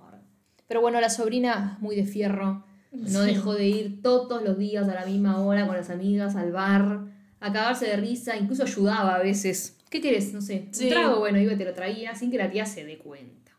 [0.67, 3.31] Pero bueno, la sobrina, muy de fierro, no Sí.
[3.33, 7.05] dejó de ir todos los días a la misma hora con las amigas al bar,
[7.39, 9.77] a cagarse de risa, incluso ayudaba a veces.
[9.89, 10.31] ¿Qué querés?
[10.33, 10.67] No sé.
[10.71, 10.83] Sí.
[10.85, 13.51] Un trago, bueno, iba y te lo traía sin que la tía se dé cuenta.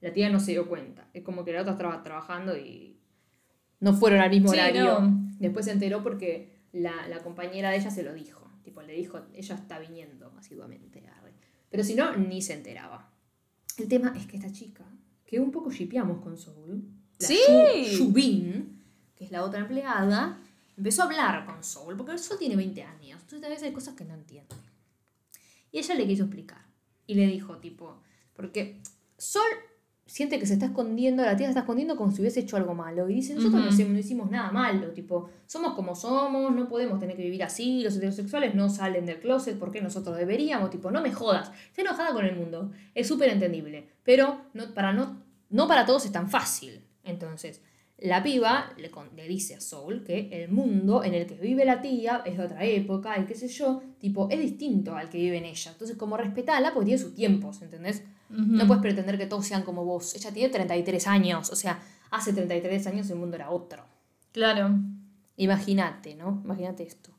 [0.00, 1.08] La tía no se dio cuenta.
[1.14, 2.98] Es como que la otra estaba trabajando y
[3.80, 5.00] no fueron al mismo Sí, horario.
[5.00, 5.30] no.
[5.38, 8.46] Después se enteró porque la, la compañera de ella se lo dijo.
[8.62, 11.02] Tipo, le dijo, ella está viniendo asiduamente.
[11.70, 13.10] Pero si no, ni se enteraba.
[13.78, 14.84] El tema es que esta chica,
[15.28, 16.82] que un poco shipeamos con Soul,
[17.18, 17.38] la Sí.
[17.98, 18.82] Yubin,
[19.14, 20.40] que es la otra empleada,
[20.74, 23.94] empezó a hablar con Soul, porque Soul tiene 20 años, entonces a veces hay cosas
[23.94, 24.56] que no entiende.
[25.70, 26.64] Y ella le quiso explicar.
[27.06, 28.00] Y le dijo, tipo,
[28.32, 28.80] porque
[29.18, 29.42] Sol
[30.08, 32.74] siente que se está escondiendo, la tía se está escondiendo como si hubiese hecho algo
[32.74, 33.08] malo.
[33.08, 37.22] Y dice, nosotros no, hicimos nada malo, tipo, somos como somos, no podemos tener que
[37.22, 40.70] vivir así, los heterosexuales no salen del closet, ¿por qué nosotros deberíamos?
[40.70, 44.94] Tipo, no me jodas, está enojada con el mundo, es súper entendible, pero no, para
[44.94, 46.82] no, no para todos es tan fácil.
[47.04, 47.60] Entonces,
[47.98, 52.22] la piba le, dice a Soul que el mundo en el que vive la tía
[52.24, 55.44] es de otra época y qué sé yo, tipo, es distinto al que vive en
[55.44, 55.72] ella.
[55.72, 58.04] Entonces, como respetala, pues tiene sus tiempos, ¿entendés?
[58.30, 60.14] No puedes pretender que todos sean como vos.
[60.14, 63.84] Ella tiene 33 años, o sea, hace 33 años el mundo era otro.
[64.32, 64.78] Claro.
[65.36, 66.40] Imagínate, ¿no?
[66.44, 67.10] Imagínate esto.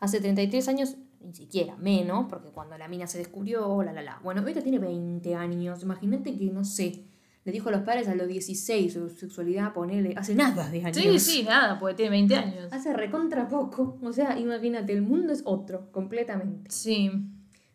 [0.00, 4.20] Hace 33 años, ni siquiera, menos, porque cuando la mina se descubrió, la, la, la.
[4.22, 5.82] Bueno, ahorita tiene 20 años.
[5.82, 7.04] Imagínate que, no sé,
[7.44, 10.96] le dijo a los padres a los 16 su sexualidad, ponele, hace nada de años.
[10.96, 12.72] Sí, sí, nada, porque tiene 20 años.
[12.72, 13.98] Hace recontra poco.
[14.02, 16.70] O sea, imagínate, el mundo es otro, completamente.
[16.70, 17.10] Sí.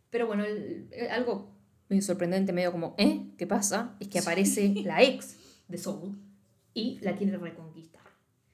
[0.10, 1.53] Pero bueno, el- el- algo
[1.90, 3.26] medio sorprendente, medio como, ¿eh?
[3.38, 3.96] ¿Qué pasa?
[4.00, 5.36] Es que aparece la ex
[5.68, 6.18] de Soul
[6.74, 8.02] y la quiere reconquistar.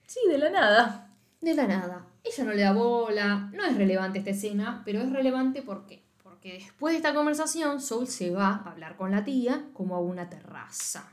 [0.08, 1.14] Sí, de la nada.
[1.42, 2.08] De la nada.
[2.24, 6.04] Ella no le da bola, no es relevante esta escena, pero es relevante ¿por qué?
[6.24, 10.00] Porque después de esta conversación, Soul se va a hablar con la tía como a
[10.00, 11.12] una terraza.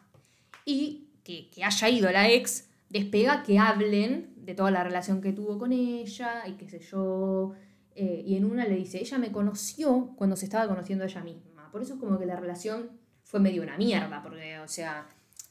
[0.65, 5.33] Y que, que haya ido la ex despega que hablen de toda la relación que
[5.33, 7.53] tuvo con ella y qué sé yo.
[7.95, 11.23] Eh, y en una le dice, ella me conoció cuando se estaba conociendo a ella
[11.23, 11.56] misma.
[11.77, 12.89] Por eso es como que la relación
[13.23, 15.07] fue medio una mierda, porque, o sea,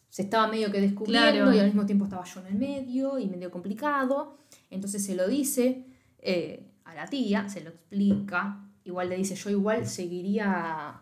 [0.10, 1.54] se estaba medio que descubriendo Claro.
[1.54, 4.40] y al mismo tiempo estaba yo en el medio y medio complicado.
[4.72, 5.86] Entonces se lo dice
[6.18, 8.60] eh, a la tía, se lo explica.
[8.86, 11.00] Igual le dice, yo igual seguiría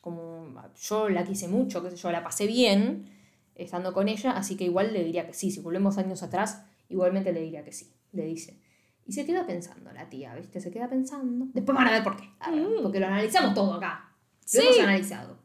[0.00, 3.08] como, yo la quise mucho, qué sé yo, la pasé bien
[3.54, 5.52] estando con ella, así que igual le diría que sí.
[5.52, 8.60] Si volvemos años atrás, igualmente le diría que sí, le dice.
[9.06, 10.60] Y se queda pensando la tía, ¿viste?
[10.60, 11.46] Se queda pensando.
[11.54, 12.28] Después van a ver por qué.
[12.50, 14.12] Ver, Porque lo analizamos todo acá.
[14.54, 14.66] Lo Sí.
[14.66, 15.36] hemos analizado.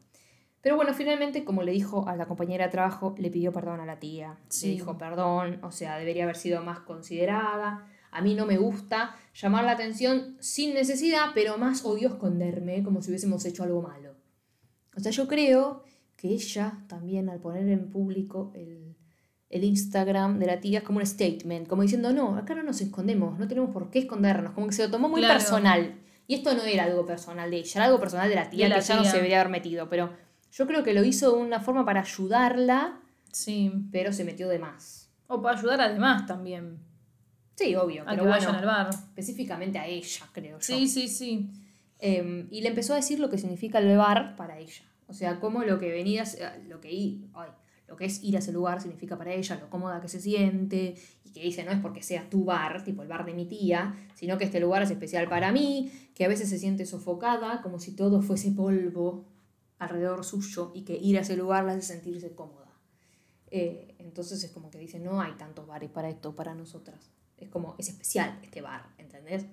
[0.60, 3.86] Pero bueno, finalmente, como le dijo a la compañera de trabajo, le pidió perdón a
[3.86, 4.38] la tía.
[4.48, 4.66] Sí.
[4.68, 7.86] Le dijo perdón, o sea, debería haber sido más considerada.
[8.12, 13.02] A mí no me gusta llamar la atención sin necesidad, pero más odio esconderme, como
[13.02, 14.14] si hubiésemos hecho algo malo.
[14.96, 15.82] O sea, yo creo
[16.16, 18.94] que ella también al poner en público el,
[19.48, 22.80] el Instagram de la tía es como un statement, como diciendo, no, acá no nos
[22.80, 25.34] escondemos, no tenemos por qué escondernos, como que se lo tomó muy Claro.
[25.40, 25.98] personal.
[26.26, 28.70] Y esto no era algo personal de ella, era algo personal de la tía De
[28.70, 30.10] la que ya no se debería haber metido, pero
[30.52, 33.00] yo creo que lo hizo de una forma para ayudarla,
[33.32, 33.72] Sí.
[33.90, 35.10] pero se metió de más.
[35.26, 36.78] O para ayudar a demás también.
[37.54, 38.90] Sí, obvio, A pero que bueno, vayan al bar.
[38.90, 40.62] específicamente a ella, creo yo.
[40.64, 41.50] Sí, sí, sí.
[41.98, 44.82] Eh, y le empezó a decir lo que significa el bar para ella.
[45.08, 46.24] O sea, cómo lo que venía,
[46.68, 47.50] lo que, i- ay,
[47.86, 50.94] lo que es ir a ese lugar significa para ella, lo cómoda que se siente,
[51.32, 53.94] y que dice, no es porque sea tu bar, tipo el bar de mi tía,
[54.14, 57.78] sino que este lugar es especial para mí, que a veces se siente sofocada, como
[57.78, 59.24] si todo fuese polvo
[59.78, 62.70] alrededor suyo, y que ir a ese lugar la hace sentirse cómoda.
[63.50, 67.10] Eh, entonces es como que dice, no hay tantos bares para esto, para nosotras.
[67.38, 69.46] Es como, es especial este bar, ¿entendés?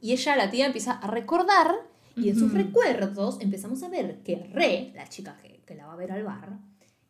[0.00, 1.74] Y ella, la tía, empieza a recordar
[2.14, 5.94] y en sus recuerdos empezamos a ver que Re, la chica que, que la va
[5.94, 6.58] a ver al bar,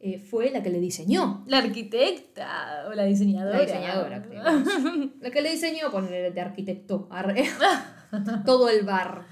[0.01, 1.45] eh, fue la que le diseñó.
[1.47, 3.59] La arquitecta o la diseñadora.
[3.59, 4.43] La diseñadora, creo.
[5.21, 7.09] la que le diseñó, ponerle de arquitecto,
[8.47, 9.27] todo el bar.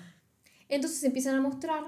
[0.69, 1.85] Entonces empiezan a mostrar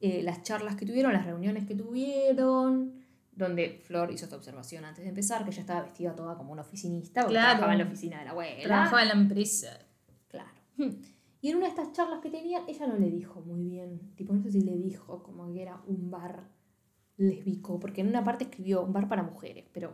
[0.00, 5.04] eh, las charlas que tuvieron, las reuniones que tuvieron, donde Flor hizo esta observación antes
[5.04, 7.48] de empezar, que ella estaba vestida toda como una oficinista, porque Claro.
[7.50, 8.62] trabajaba en la oficina de la abuela.
[8.64, 9.78] Trabajaba en la empresa.
[10.28, 10.50] Claro.
[11.40, 14.32] Y en una de estas charlas que tenían, ella no le dijo muy bien, tipo,
[14.34, 16.48] no sé si le dijo como que era un bar
[17.18, 19.92] lésbico, porque en una parte escribió un bar para mujeres, pero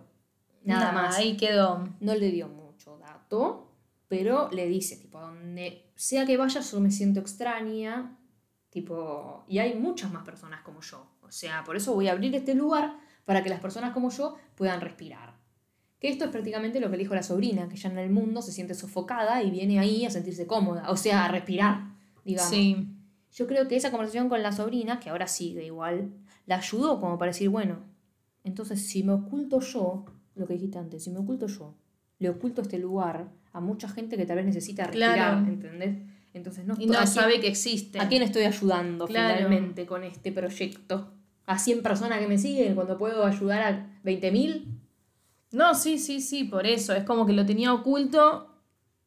[0.63, 1.17] nada más.
[1.17, 1.89] Ahí quedó.
[2.01, 3.73] No le dio mucho dato,
[4.09, 8.17] pero le dice, tipo, donde sea que vaya yo me siento extraña,
[8.71, 11.07] tipo, y hay muchas más personas como yo.
[11.23, 14.37] O sea, por eso voy a abrir este lugar para que las personas como yo
[14.55, 15.35] puedan respirar.
[15.99, 18.43] Que esto es prácticamente lo que le dijo la sobrina, que ya en el mundo
[18.43, 22.51] se siente sofocada y viene ahí a sentirse cómoda, o sea, a respirar, digamos.
[22.51, 22.89] Sí.
[23.33, 26.13] Yo creo que esa conversación con la sobrina, que ahora sigue igual,
[26.47, 27.79] la ayudó como para decir, bueno,
[28.43, 30.05] entonces si me oculto yo,
[30.35, 31.75] lo que dijiste antes, si me oculto yo,
[32.19, 35.47] le oculto este lugar a mucha gente que tal vez necesita respirar, Claro.
[35.47, 35.97] ¿entendés?
[36.35, 38.01] Entonces no, Y no ¿a quién- sabe que existe.
[38.01, 39.35] ¿A quién estoy ayudando Claro.
[39.37, 41.13] finalmente con este proyecto?
[41.47, 44.67] ¿A 100 personas que me siguen cuando puedo ayudar a 20.000?
[45.53, 46.93] No, sí, sí, sí, por eso.
[46.95, 48.51] Es como que lo tenía oculto.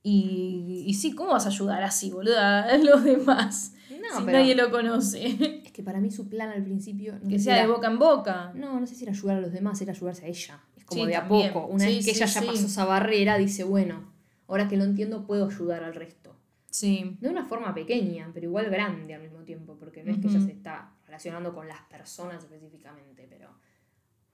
[0.04, 2.63] Y, y sí, ¿cómo vas a ayudar así, boluda?
[2.63, 3.73] A los demás.
[4.12, 5.62] No, si pero- nadie lo conoce.
[5.65, 7.17] Es que para mí su plan al principio...
[7.22, 8.52] no que sea de boca en boca.
[8.56, 10.60] No, no sé si era ayudar a los demás, era ayudarse a ella.
[10.76, 11.54] Es como Sí, de a también.
[11.54, 11.67] poco.
[11.67, 14.12] Una Sí, vez que sí, ella ya pasó esa barrera, dice, bueno,
[14.48, 16.36] ahora que lo entiendo puedo ayudar al resto.
[16.70, 17.17] Sí.
[17.22, 20.41] De una forma pequeña, pero igual grande al mismo tiempo, porque no es que ella
[20.41, 23.50] se está relacionando con las personas específicamente, pero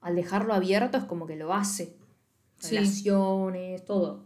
[0.01, 1.95] al dejarlo abierto es como que lo hace.
[2.69, 4.23] Relaciones, todo.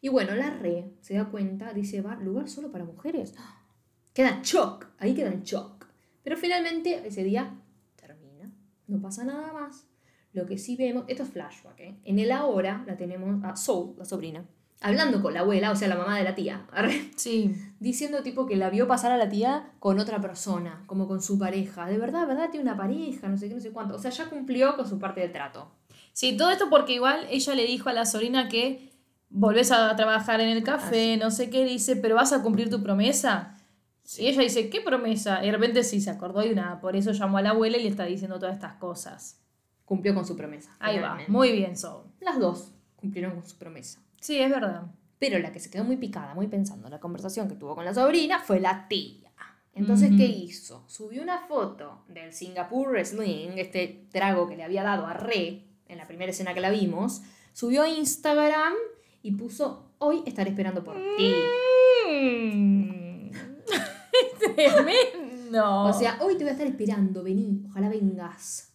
[0.00, 3.34] Y bueno, la re se da cuenta, dice, va, lugar solo para mujeres.
[4.14, 5.86] Queda shock, ahí queda en shock.
[6.22, 7.52] Pero finalmente ese día
[7.96, 8.48] termina,
[8.86, 9.88] no pasa nada más.
[10.32, 11.98] Lo que sí vemos, esto es flashback, ¿eh?
[12.04, 14.46] En el ahora la tenemos a Soul, la sobrina,
[14.80, 16.64] hablando con la abuela, o sea, la mamá de la tía.
[17.16, 17.56] Sí.
[17.80, 21.36] diciendo tipo que la vio pasar a la tía con otra persona, como con su
[21.36, 21.86] pareja.
[21.86, 23.96] De verdad, verdad, tiene una pareja, no sé qué, no sé cuánto.
[23.96, 25.72] O sea, ya cumplió con su parte del trato.
[26.12, 28.92] Sí, todo esto porque igual ella le dijo a la sobrina que
[29.28, 32.80] volvés a trabajar en el café, no sé qué, dice, pero vas a cumplir tu
[32.80, 33.56] promesa.
[34.18, 35.42] Y ella dice, ¿qué promesa?
[35.42, 37.82] Y de repente sí se acordó y nada, por eso llamó a la abuela y
[37.82, 39.40] le está diciendo todas estas cosas.
[39.84, 40.74] Cumplió con su promesa.
[40.78, 42.04] Ahí va, muy bien, Soul.
[42.20, 44.00] Las dos cumplieron con su promesa.
[44.20, 44.82] Sí, es verdad.
[45.18, 47.84] Pero la que se quedó muy picada, muy pensando en la conversación que tuvo con
[47.84, 49.24] la sobrina, fue la tía.
[49.74, 50.10] Entonces.
[50.16, 50.84] ¿qué hizo?
[50.86, 55.98] Subió una foto del Singapore Wrestling, este trago que le había dado a Re en
[55.98, 57.22] la primera escena que la vimos.
[57.52, 58.72] Subió a Instagram
[59.22, 61.34] y puso, hoy estaré esperando por ti.
[62.08, 62.73] Mm.
[64.54, 65.84] Tremendo.
[65.84, 68.72] O sea, hoy te voy a estar esperando, vení, ojalá vengas.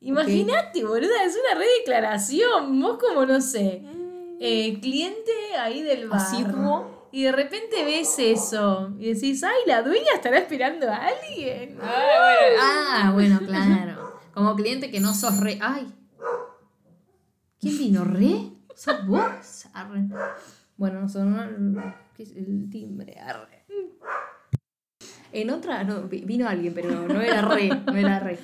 [0.00, 2.80] Imagínate, boluda, es una re declaración.
[2.80, 3.82] Vos como, no sé,
[4.40, 6.20] eh, cliente ahí del bar.
[6.20, 7.00] Asiduo.
[7.12, 11.76] Y de repente ves eso y decís, ay, la dueña estará esperando a alguien.
[11.82, 14.20] Ah, bueno, claro.
[14.32, 15.58] Como cliente que no sos re.
[15.60, 15.92] ¡Ay!
[17.58, 18.04] ¿Quién vino?
[18.04, 18.52] ¿Re?
[18.76, 19.66] ¿Sos vos?
[19.74, 20.08] Arre.
[20.76, 21.94] Bueno, no son.
[22.16, 23.18] ¿Qué es el timbre?
[23.18, 23.66] Arre.
[25.32, 25.84] En otra.
[25.84, 27.68] No, vi- vino alguien, pero no era re.
[27.68, 28.38] No era re.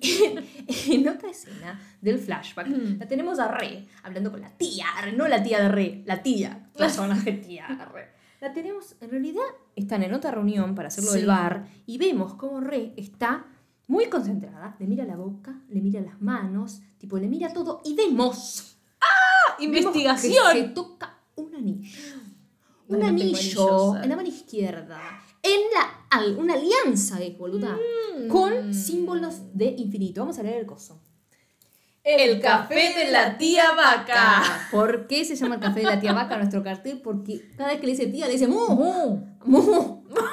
[0.00, 4.86] en otra escena del flashback, la tenemos a Re hablando con la tía,
[5.16, 8.08] no la tía de Re, la tía, personaje tía Re.
[8.40, 9.42] La tenemos, en realidad,
[9.74, 11.18] están en otra reunión para hacerlo Sí.
[11.18, 13.44] del bar y vemos cómo Re está
[13.88, 17.96] muy concentrada, le mira la boca, le mira las manos, tipo, le mira todo y
[17.96, 18.76] vemos
[19.58, 20.52] vemos Investigación.
[20.52, 21.90] que se toca un anillo.
[22.86, 25.00] Un no anillo en la mano izquierda.
[25.42, 25.97] En la,
[26.38, 27.76] una alianza es, boluda.
[28.16, 28.28] Mm.
[28.28, 30.20] Con símbolos de infinito.
[30.22, 31.00] Vamos a leer el coso.
[32.04, 34.42] El café de la tía vaca.
[34.70, 37.00] ¿Por qué se llama el café de la tía vaca nuestro cartel?
[37.02, 39.20] Porque cada vez que le dice tía, le dice mu.
[39.44, 40.04] Mu.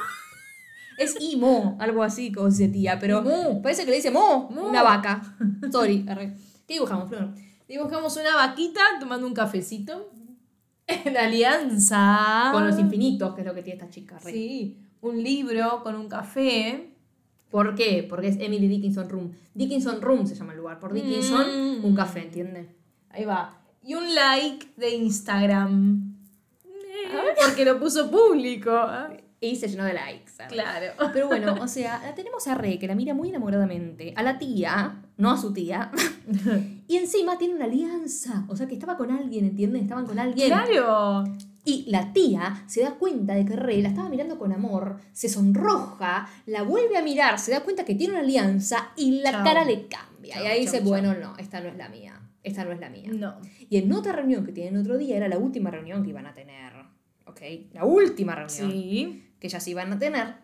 [0.98, 3.62] Es imo, algo así como dice tía, pero Mu.
[3.62, 4.70] parece que le dice mu, Mu.
[4.70, 5.36] una vaca.
[5.70, 6.06] Sorry.
[6.08, 6.38] arre.
[6.66, 7.34] ¿Qué dibujamos, Flor?
[7.68, 10.10] Dibujamos una vaquita tomando un cafecito.
[10.88, 12.50] En alianza.
[12.54, 14.18] Con los infinitos, que es lo que tiene esta chica.
[14.20, 14.32] re.
[14.32, 16.92] Sí, un libro con un café.
[17.50, 18.06] ¿Por qué?
[18.10, 19.32] Porque es Emily Dickinson Room.
[19.54, 20.80] Dickinson Room se llama el lugar.
[20.80, 21.86] Por Dickinson, Mm.
[21.86, 22.68] un café, ¿entiendes?
[23.10, 23.58] Ahí va.
[23.84, 26.16] Y un like de Instagram.
[27.46, 28.72] Porque lo puso público.
[29.40, 30.32] Y se llenó de likes.
[30.32, 30.54] ¿sabes?
[30.54, 30.94] Claro.
[31.14, 34.14] Pero bueno, o sea, la tenemos a Re, que la mira muy enamoradamente.
[34.18, 35.92] A la tía, no a su tía.
[36.88, 38.46] y encima tiene una alianza.
[38.50, 39.84] O sea, que estaba con alguien, ¿entiendes?
[39.84, 40.48] Estaban con alguien.
[40.50, 41.24] Claro.
[41.66, 45.28] Y la tía se da cuenta de que Re la estaba mirando con amor, se
[45.28, 49.66] sonroja, la vuelve a mirar, se da cuenta que tiene una alianza y la cara
[49.66, 50.42] le cambia.
[50.44, 52.22] Y ahí dice, bueno, no, esta no es la mía.
[52.44, 53.10] Esta no es la mía.
[53.12, 53.40] No.
[53.70, 56.34] Y en otra reunión que tienen otro día, era la última reunión que iban a
[56.36, 56.72] tener.
[57.26, 57.42] ¿Ok?
[57.74, 59.24] La última reunión Sí.
[59.40, 60.36] que ellas iban a tener.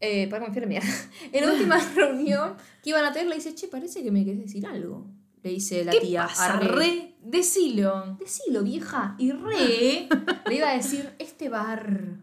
[0.00, 0.88] Eh, para confiar mierda.
[1.32, 4.40] En la última reunión que iban a tener, le dice, che, parece que me querés
[4.40, 5.06] decir algo.
[5.42, 6.22] Le dice la ¿Qué tía.
[6.26, 7.14] pasa, a Re.
[7.22, 8.16] Decilo.
[8.18, 9.14] Decilo, vieja.
[9.18, 10.08] Y re
[10.48, 12.16] le iba a decir, este bar.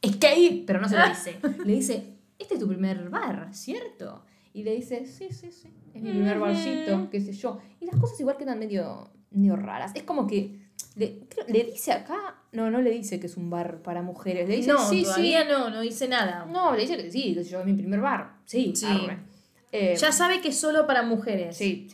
[0.00, 1.38] Es gay, pero no se lo dice.
[1.64, 4.24] Le dice, este es tu primer bar, ¿cierto?
[4.52, 5.68] Y le dice, sí, sí, sí.
[5.94, 7.58] Es mi primer barcito, qué sé yo.
[7.80, 9.92] Y las cosas igual quedan medio, medio raras.
[9.94, 10.58] Es como que
[10.94, 14.48] le, le dice acá, no, no le dice que es un bar para mujeres.
[14.48, 15.48] Le dice, no, sí, todavía sí.
[15.50, 16.46] no, no dice nada.
[16.46, 18.36] No, le dice que sí, que yo es mi primer bar.
[18.44, 18.86] Sí, Sí.
[18.86, 19.18] arre.
[19.72, 21.56] Eh, Ya sabe que es solo para mujeres.
[21.56, 21.88] Sí.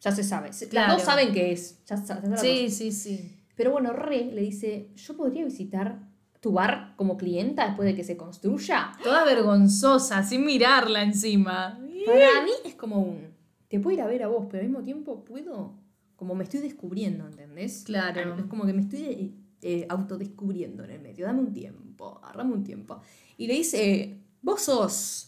[0.00, 0.50] Ya se sabe.
[0.70, 0.88] Claro.
[0.88, 1.84] Las dos saben qué es.
[1.86, 2.76] Ya ya Sí, cosa.
[2.76, 3.34] sí, sí.
[3.56, 5.98] Pero bueno, Re le dice, yo podría visitar
[6.40, 8.92] tu bar como clienta después de que se construya.
[9.02, 11.78] Toda vergonzosa, sin mirarla encima.
[12.06, 13.34] Para mí es como un,
[13.68, 15.74] te puedo ir a ver a vos, pero al mismo tiempo puedo,
[16.16, 17.82] como me estoy descubriendo, ¿entendés?
[17.84, 18.36] Claro.
[18.38, 21.26] Es como que me estoy eh, eh, autodescubriendo en el medio.
[21.26, 23.00] Dame un tiempo, dame un tiempo.
[23.36, 25.27] Y le dice, vos sos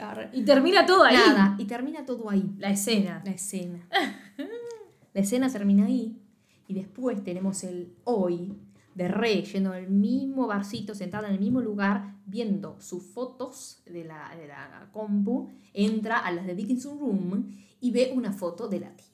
[0.00, 0.30] Arre.
[0.32, 1.16] Y termina todo ahí.
[1.16, 2.54] Nada, y termina todo ahí.
[2.58, 3.22] La escena.
[3.24, 3.86] La escena.
[5.14, 6.20] La escena termina ahí.
[6.66, 8.56] Y después tenemos el hoy
[8.94, 14.04] de Re yendo al mismo barcito, sentada en el mismo lugar, viendo sus fotos de
[14.04, 15.48] la, de la compu.
[15.72, 19.08] Entra a las de Dickinson Room y ve una foto de la tía.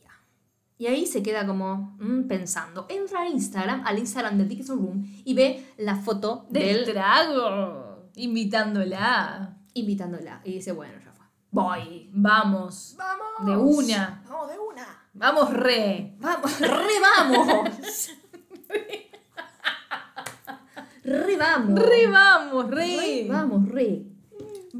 [0.76, 2.86] Y ahí se queda como mm, pensando.
[2.88, 8.11] Entra a Instagram, al Instagram de Dickinson Room y ve la foto Del del trago.
[8.16, 9.54] Invitándola.
[9.75, 10.41] Invitándola.
[10.45, 11.27] Y dice, bueno, ya fue.
[11.51, 12.11] Voy.
[12.12, 12.95] Vamos.
[12.99, 13.47] Vamos.
[13.47, 14.22] De una.
[14.29, 14.87] Vamos de una.
[15.12, 16.14] Vamos re.
[16.18, 18.11] Vamos, re vamos.
[21.05, 21.79] re vamos.
[21.81, 22.97] Re vamos, re.
[22.97, 24.03] Re vamos, re.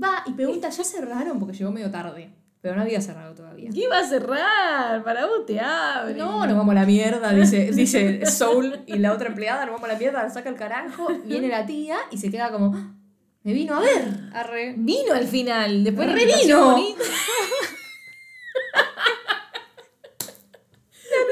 [0.03, 1.39] Va y pregunta, ¿ya cerraron?
[1.39, 2.33] Porque llegó medio tarde.
[2.61, 3.69] Pero no había cerrado todavía.
[3.73, 5.05] ¿Qué iba a cerrar?
[5.05, 6.15] Para vos te abre.
[6.15, 8.81] No, nos vamos a la mierda, dice, dice Soul.
[8.87, 11.09] Y la otra empleada, nos vamos a la mierda, la saca el carajo.
[11.27, 12.94] Viene la tía y se queda como, "Ah,
[13.45, 14.31] me vino a ver.
[14.33, 14.75] Arre.
[14.77, 15.85] Vino al final.
[15.85, 16.73] Después de la Re invitación vino.
[16.73, 17.03] bonita.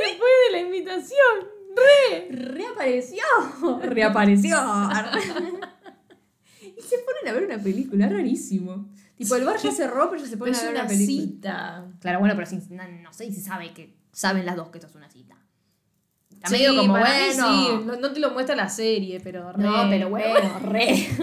[0.06, 1.48] Después de la invitación.
[1.74, 2.28] Re.
[2.30, 3.22] Reapareció.
[3.82, 4.56] Reapareció.
[4.58, 5.20] Arre.
[6.74, 8.88] Y se ponen a ver una película, rarísimo.
[9.16, 11.24] Tipo, el bar ya cerró, pero ya se ponen Pero a ver una una película.
[11.26, 11.86] cita.
[12.00, 14.88] Claro, bueno, pero si, no, no sé si sabe que saben las dos que esto
[14.88, 15.36] es una cita.
[16.30, 17.52] Está Sí, medio como bueno.
[17.52, 17.84] sí.
[17.84, 19.62] No, no te lo muestra la serie, pero re.
[19.62, 21.08] No, pero bueno, re.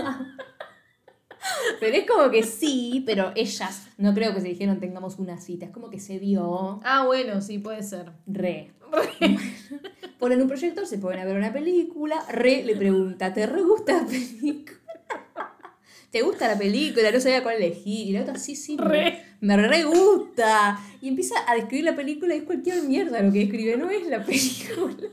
[1.79, 5.65] pero es como que sí, pero ellas no creo que se dijeron tengamos una cita.
[5.65, 8.11] Es como que se dio Ah, bueno, sí, puede ser.
[8.27, 8.71] re.
[10.19, 12.25] Ponen un proyector, se ponen a ver una película.
[12.29, 14.77] Re le pregunta, ¿te re gusta la película?
[16.11, 17.11] ¿Te gusta la película?
[17.11, 18.07] No sabía cuál elegir.
[18.07, 18.75] Y la otra, sí, sí.
[18.77, 19.23] me- Re.
[19.41, 20.79] Me re gusta.
[21.01, 23.77] Y empieza a describir la película y es cualquier mierda lo que escribe.
[23.77, 25.07] No es la película.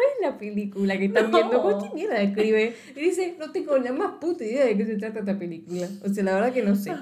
[0.00, 1.36] No es la película que están No.
[1.36, 1.62] viendo.
[1.62, 2.74] Cualquier mierda escribe.
[2.96, 5.88] Y dice, no tengo la más puta idea de qué se trata esta película.
[6.02, 6.94] O sea, la verdad que no sé.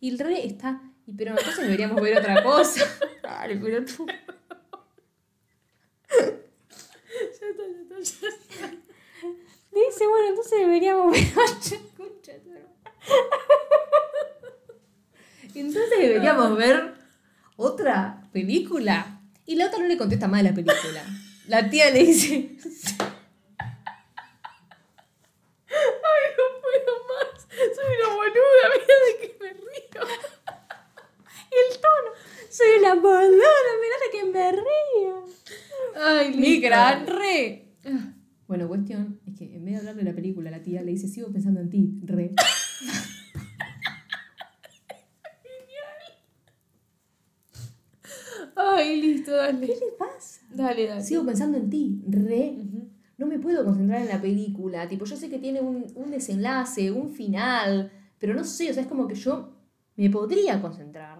[0.00, 0.80] Y el re está.
[1.06, 2.84] Y pero entonces deberíamos ver otra cosa.
[3.22, 4.06] Dale, pero tú.
[9.72, 11.68] Dice, bueno, entonces deberíamos ver otra.
[15.54, 16.94] Entonces deberíamos ver
[17.56, 19.20] otra película.
[19.46, 21.02] Y la otra no le contesta más de la película.
[21.48, 22.50] La tía le dice,
[25.68, 27.46] Ay, no puedo más.
[27.74, 28.64] Soy una boluda.
[28.74, 30.02] Mira de que me río.
[31.50, 32.10] el tono,
[32.50, 35.26] soy una boluda, mirá de que me río.
[35.96, 36.66] Ay, Mi listo.
[36.68, 37.64] gran re.
[38.46, 41.08] Bueno, cuestión es que en vez de hablar de la película, la tía le dice,
[41.08, 42.34] sigo pensando en ti, re.
[48.60, 49.66] Ay, listo, dale.
[49.66, 50.40] ¿Qué le pasa?
[50.50, 51.02] Dale, dale.
[51.02, 52.58] Sigo pensando en ti, re.
[53.16, 54.88] No me puedo concentrar en la película.
[54.88, 58.82] Tipo, yo sé que tiene un, un desenlace, un final, pero no sé, o sea,
[58.82, 59.52] es como que yo
[59.96, 61.18] me podría concentrar.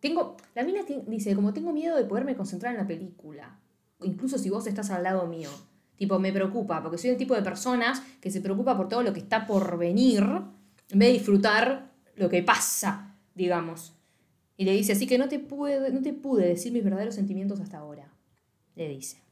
[0.00, 3.60] Tengo, la mina dice, como tengo miedo de poderme concentrar en la película.
[4.02, 5.50] Incluso si vos estás al lado mío.
[5.96, 9.12] Tipo, me preocupa, porque soy el tipo de personas que se preocupa por todo lo
[9.12, 10.24] que está por venir,
[10.88, 13.99] en vez de disfrutar lo que pasa, digamos.
[14.60, 17.60] Y le dice, así que no te pude, no te pude decir mis verdaderos sentimientos
[17.60, 18.12] hasta ahora.
[18.74, 19.22] Le dice.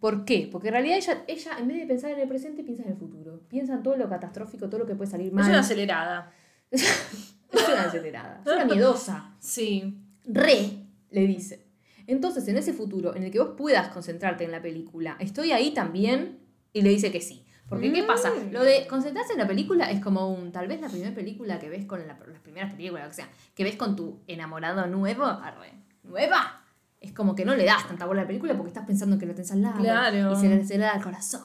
[0.00, 0.48] ¿Por qué?
[0.50, 2.96] Porque en realidad ella, ella, en vez de pensar en el presente, piensa en el
[2.96, 3.40] futuro.
[3.46, 5.44] Piensa en todo lo catastrófico, todo lo que puede salir mal.
[5.44, 6.32] Es una acelerada.
[6.72, 8.42] Es una acelerada.
[8.44, 9.36] Es una miedosa.
[9.38, 9.96] Sí.
[10.24, 11.64] Re, le dice.
[12.08, 15.72] Entonces, en ese futuro, en el que vos puedas concentrarte en la película, ¿estoy ahí
[15.72, 16.40] también?
[16.72, 17.44] Y le dice que sí.
[17.72, 18.30] Porque, ¿qué pasa?
[18.30, 18.52] Mm.
[18.52, 21.68] Lo de concentrarse en la película es como un, tal vez la primera película que
[21.70, 25.72] ves con la- las primeras películas, o sea, que ves con tu enamorado nuevo, arre,
[26.02, 26.62] nueva.
[27.00, 29.26] Es como que no le das tanta bola a la película porque estás pensando que
[29.26, 29.80] lo tenés al lado.
[29.80, 30.32] Claro.
[30.32, 31.42] Y se le acelera el corazón.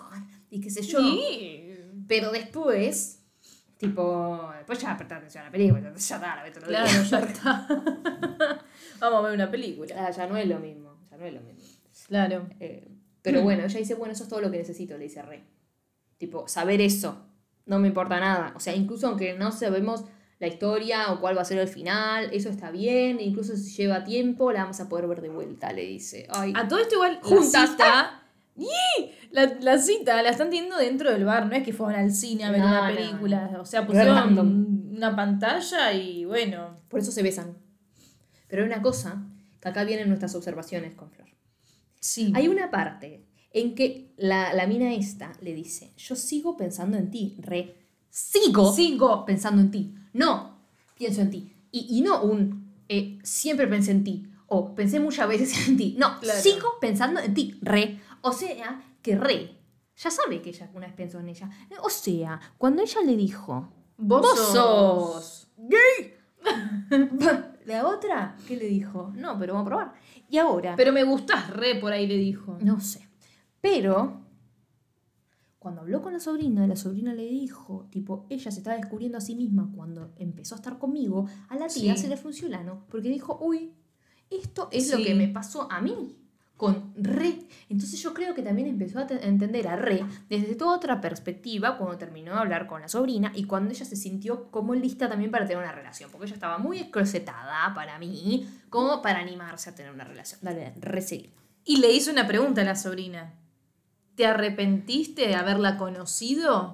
[0.49, 0.99] Y qué sé yo.
[0.99, 1.73] Sí.
[2.07, 3.23] Pero después,
[3.77, 6.63] tipo, después ya prestar atención a la película, ya está, la ves día.
[6.67, 7.67] Claro, ya está.
[8.99, 9.95] Vamos a ver una película.
[10.07, 11.63] Ah, ya no es lo mismo, ya no es lo mismo.
[12.07, 12.47] Claro.
[12.59, 12.87] Eh,
[13.21, 15.43] pero bueno, ella dice, bueno, eso es todo lo que necesito, le dice Rey.
[16.17, 17.25] Tipo, saber eso,
[17.65, 18.53] no me importa nada.
[18.55, 20.05] O sea, incluso aunque no sabemos
[20.39, 24.03] la historia o cuál va a ser el final, eso está bien, incluso si lleva
[24.03, 26.27] tiempo, la vamos a poder ver de vuelta, le dice.
[26.31, 27.75] Ay, A todo esto igual Juntas.
[28.55, 29.11] ¡Ih!
[29.31, 32.43] La, la cita la están teniendo dentro del bar, no es que fueron al cine
[32.43, 33.57] a ver No, una no, película.
[33.59, 34.37] O sea, pusieron
[34.95, 36.75] una pantalla y bueno.
[36.87, 37.55] por eso se besan.
[38.47, 39.23] Pero hay una cosa,
[39.67, 41.27] Acá vienen nuestras observaciones con Flor.
[41.99, 42.31] Sí.
[42.35, 43.26] Hay una parte
[43.59, 47.75] en que la, la mina esta le dice, yo sigo pensando en ti, re.
[48.09, 49.25] Sigo, Sigo.
[49.25, 49.93] pensando en ti.
[50.13, 50.59] No,
[50.97, 51.53] pienso en ti.
[51.71, 54.27] Y, y no un, eh, siempre pensé en ti.
[54.47, 55.95] O pensé muchas veces en ti.
[55.97, 56.39] No, Claro.
[56.41, 57.99] sigo pensando en ti, re.
[58.21, 59.55] O sea, que re.
[59.97, 61.49] Ya sabe que ella una vez pensó en ella.
[61.81, 64.53] O sea, cuando ella le dijo, Vos, vos sos.
[64.53, 66.13] sos gay.
[67.65, 69.11] la otra, ¿qué le dijo?
[69.15, 69.93] No, pero vamos a probar.
[70.29, 72.57] Y ahora, Pero me gustás re, por ahí le dijo.
[72.61, 73.06] no sé.
[73.61, 74.21] Pero,
[75.59, 79.21] cuando habló con la sobrina, la sobrina le dijo, tipo, ella se estaba descubriendo a
[79.21, 82.03] sí misma cuando empezó a estar conmigo, a la tía Sí.
[82.03, 83.73] se le fue un ciolano, porque dijo, uy,
[84.29, 86.15] esto es lo que me pasó a mí,
[86.57, 87.39] con re.
[87.69, 91.77] Entonces yo creo que también empezó a a entender a re desde toda otra perspectiva
[91.77, 95.29] cuando terminó de hablar con la sobrina y cuando ella se sintió como lista también
[95.31, 99.75] para tener una relación, porque ella estaba muy escrocetada para mí, como para animarse a
[99.75, 100.39] tener una relación.
[100.43, 101.03] Dale, re.
[101.63, 103.33] Y le hizo una pregunta a la sobrina.
[104.17, 106.73] ¿Te arrepentiste de haberla conocido?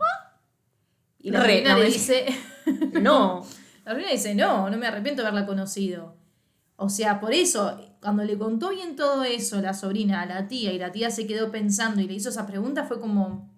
[1.20, 2.26] Y la Re, sobrina no, le dice,
[3.02, 3.46] No,
[3.86, 6.16] la sobrina dice, no, no me arrepiento de haberla conocido.
[6.78, 10.72] O sea, por eso, cuando le contó bien todo eso la sobrina a la tía
[10.74, 13.50] y la tía se quedó pensando y le hizo esa pregunta, fue como...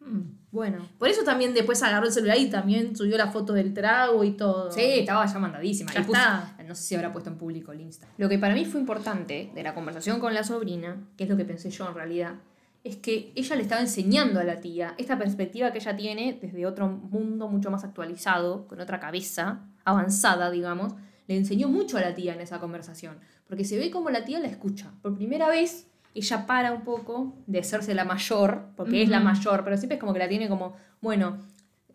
[0.00, 0.22] "Hmm".
[0.50, 0.88] bueno.
[0.98, 4.32] Por eso también después agarró el celular y también subió la foto del trago y
[4.32, 4.72] todo.
[4.72, 5.92] Sí, estaba ya mandadísima.
[5.92, 6.18] Ya Y puso-
[6.66, 8.08] no sé si habrá puesto en público el Insta.
[8.18, 11.36] Lo que para mí fue importante de la conversación con la sobrina, que es lo
[11.36, 12.34] que pensé yo en realidad,
[12.82, 16.66] es que ella le estaba enseñando a la tía esta perspectiva que ella tiene desde
[16.66, 20.94] otro mundo mucho más actualizado, con otra cabeza avanzada, digamos.
[21.26, 24.40] Le enseñó mucho a la tía en esa conversación, porque se ve como la tía
[24.40, 24.92] la escucha.
[25.02, 29.62] Por primera vez, ella para un poco de hacerse la mayor, porque es la mayor,
[29.62, 31.38] pero siempre es como que la tiene como, bueno,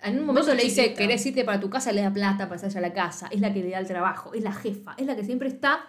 [0.04, 0.98] en un momento le dice, chiquita.
[1.00, 1.92] ¿querés irte para tu casa?
[1.92, 3.28] Le da plata para irse a la casa.
[3.32, 5.80] Es la que le da el trabajo, es la jefa, es la que siempre está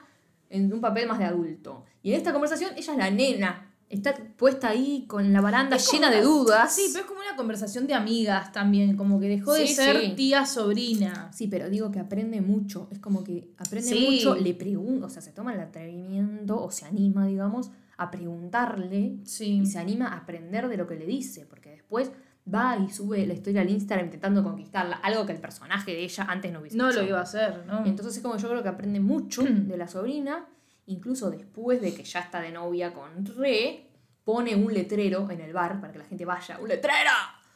[0.49, 1.85] en un papel más de adulto.
[2.03, 3.76] Y en esta conversación ella es la nena.
[3.89, 6.75] Está puesta ahí con la baranda Es llena de dudas.
[6.75, 10.13] Sí, pero es como una conversación de amigas también, como que dejó de ser sí.
[10.17, 11.31] tía sobrina.
[11.33, 12.89] Sí, pero digo que aprende mucho.
[12.91, 14.09] Es como que aprende Sí.
[14.11, 19.19] mucho, le pregunta, o sea, se toma el atrevimiento o se anima, digamos, a preguntarle
[19.25, 19.61] Sí.
[19.63, 22.11] y se anima a aprender de lo que le dice, porque después
[22.53, 26.25] va y sube la historia al Instagram intentando conquistarla, algo que el personaje de ella
[26.29, 27.03] antes no hubiese No hecho.
[27.03, 27.85] lo iba a hacer, ¿no?
[27.87, 30.47] Entonces es como yo creo que aprende mucho de la sobrina,
[30.87, 33.87] incluso después de que ya está de novia con Re,
[34.25, 36.59] pone un letrero en el bar para que la gente vaya.
[36.61, 37.11] ¡Un letrero!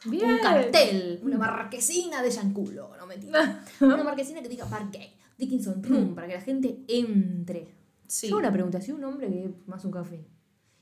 [0.05, 0.31] Bien.
[0.31, 3.63] Un cartel, una marquesina de Yanculo, no mentira.
[3.81, 7.75] una marquesina que diga Bar Gay, Dickinson Room, para que la gente entre.
[8.07, 8.27] Sí.
[8.27, 10.25] Yo una pregunta, si un hombre que más un café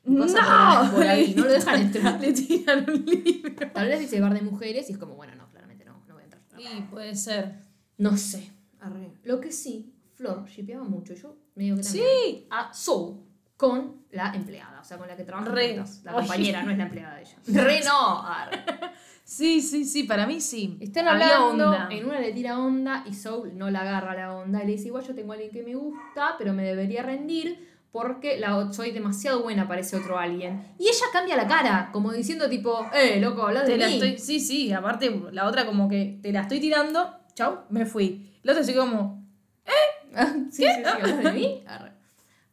[0.05, 2.19] y No, pasa por, por ahí, no lo dejan entrar.
[2.19, 3.71] Le tiran un libro.
[3.73, 6.23] Tal vez dice bar de mujeres y es como, bueno, no, claramente no, no voy
[6.23, 6.43] a entrar.
[6.57, 7.59] Sí, puede ser.
[7.97, 8.51] No sé.
[8.79, 9.11] Arre.
[9.23, 11.13] Lo que sí, Flor shipeaba mucho.
[11.13, 12.05] Yo medio que también.
[12.25, 12.47] Sí.
[12.49, 13.17] A Soul
[13.57, 15.69] con la empleada, o sea, con la que trabaja Re.
[15.75, 16.01] juntas.
[16.05, 16.19] La Oye.
[16.27, 17.35] compañera, no es la empleada de ella.
[17.63, 18.23] Re no.
[19.23, 20.77] Sí, sí, sí, para mí sí.
[20.79, 21.87] Están Había hablando, onda.
[21.91, 24.63] en una le tira onda y Soul no la agarra la onda.
[24.63, 27.67] Y le dice, igual yo tengo a alguien que me gusta, pero me debería rendir
[27.91, 30.73] porque la, soy demasiado buena para ese otro alguien.
[30.79, 33.93] Y ella cambia la cara, como diciendo tipo, eh, loco, habla de Te la mí.
[33.95, 38.39] estoy, sí, sí, aparte la otra como que te la estoy tirando, chau, me fui.
[38.43, 39.19] La otra así como,
[39.67, 39.98] Ah,
[40.51, 41.63] sí, sí, sí, ¿hablas de mí?
[41.67, 41.91] Arre.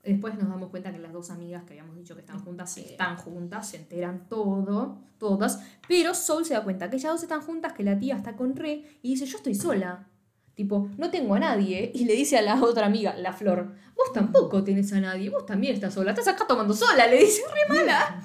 [0.05, 2.87] Después nos damos cuenta que las dos amigas que habíamos dicho que están juntas, sí
[2.91, 5.61] están juntas, se enteran todo, todas.
[5.89, 8.55] Pero Sol se da cuenta que ellas dos están juntas, que la tía está con
[8.55, 10.07] Re, y dice, yo estoy sola.
[10.55, 11.91] Tipo, no tengo a nadie.
[11.93, 15.45] Y le dice a la otra amiga, la Flor, vos tampoco tenés a nadie, vos
[15.45, 16.13] también estás sola.
[16.13, 18.21] Estás acá tomando sola, le dice, re mala.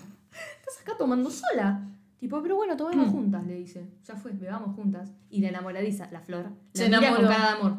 [0.59, 1.88] Estás acá tomando sola.
[2.19, 3.11] Tipo, pero bueno, tomemos Mm.
[3.11, 3.88] juntas, le dice.
[4.05, 5.09] Ya fue, bebamos juntas.
[5.32, 7.23] Y la enamoradiza, la Flor, la Se mira enamoró.
[7.23, 7.73] con cara de amor.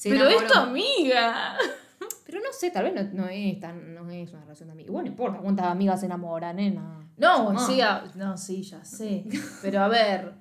[0.00, 0.52] Se pero es enamoró.
[0.52, 1.56] tu amiga.
[2.24, 4.92] Pero no sé, tal vez no, no es tan, no es una relación de amigos.
[4.92, 7.06] Bueno, no importa cuántas amigas se enamoran, nena.
[7.18, 7.64] No, Ah.
[7.66, 9.24] sí, a- no, sí, ya sé.
[9.62, 10.32] Pero a ver,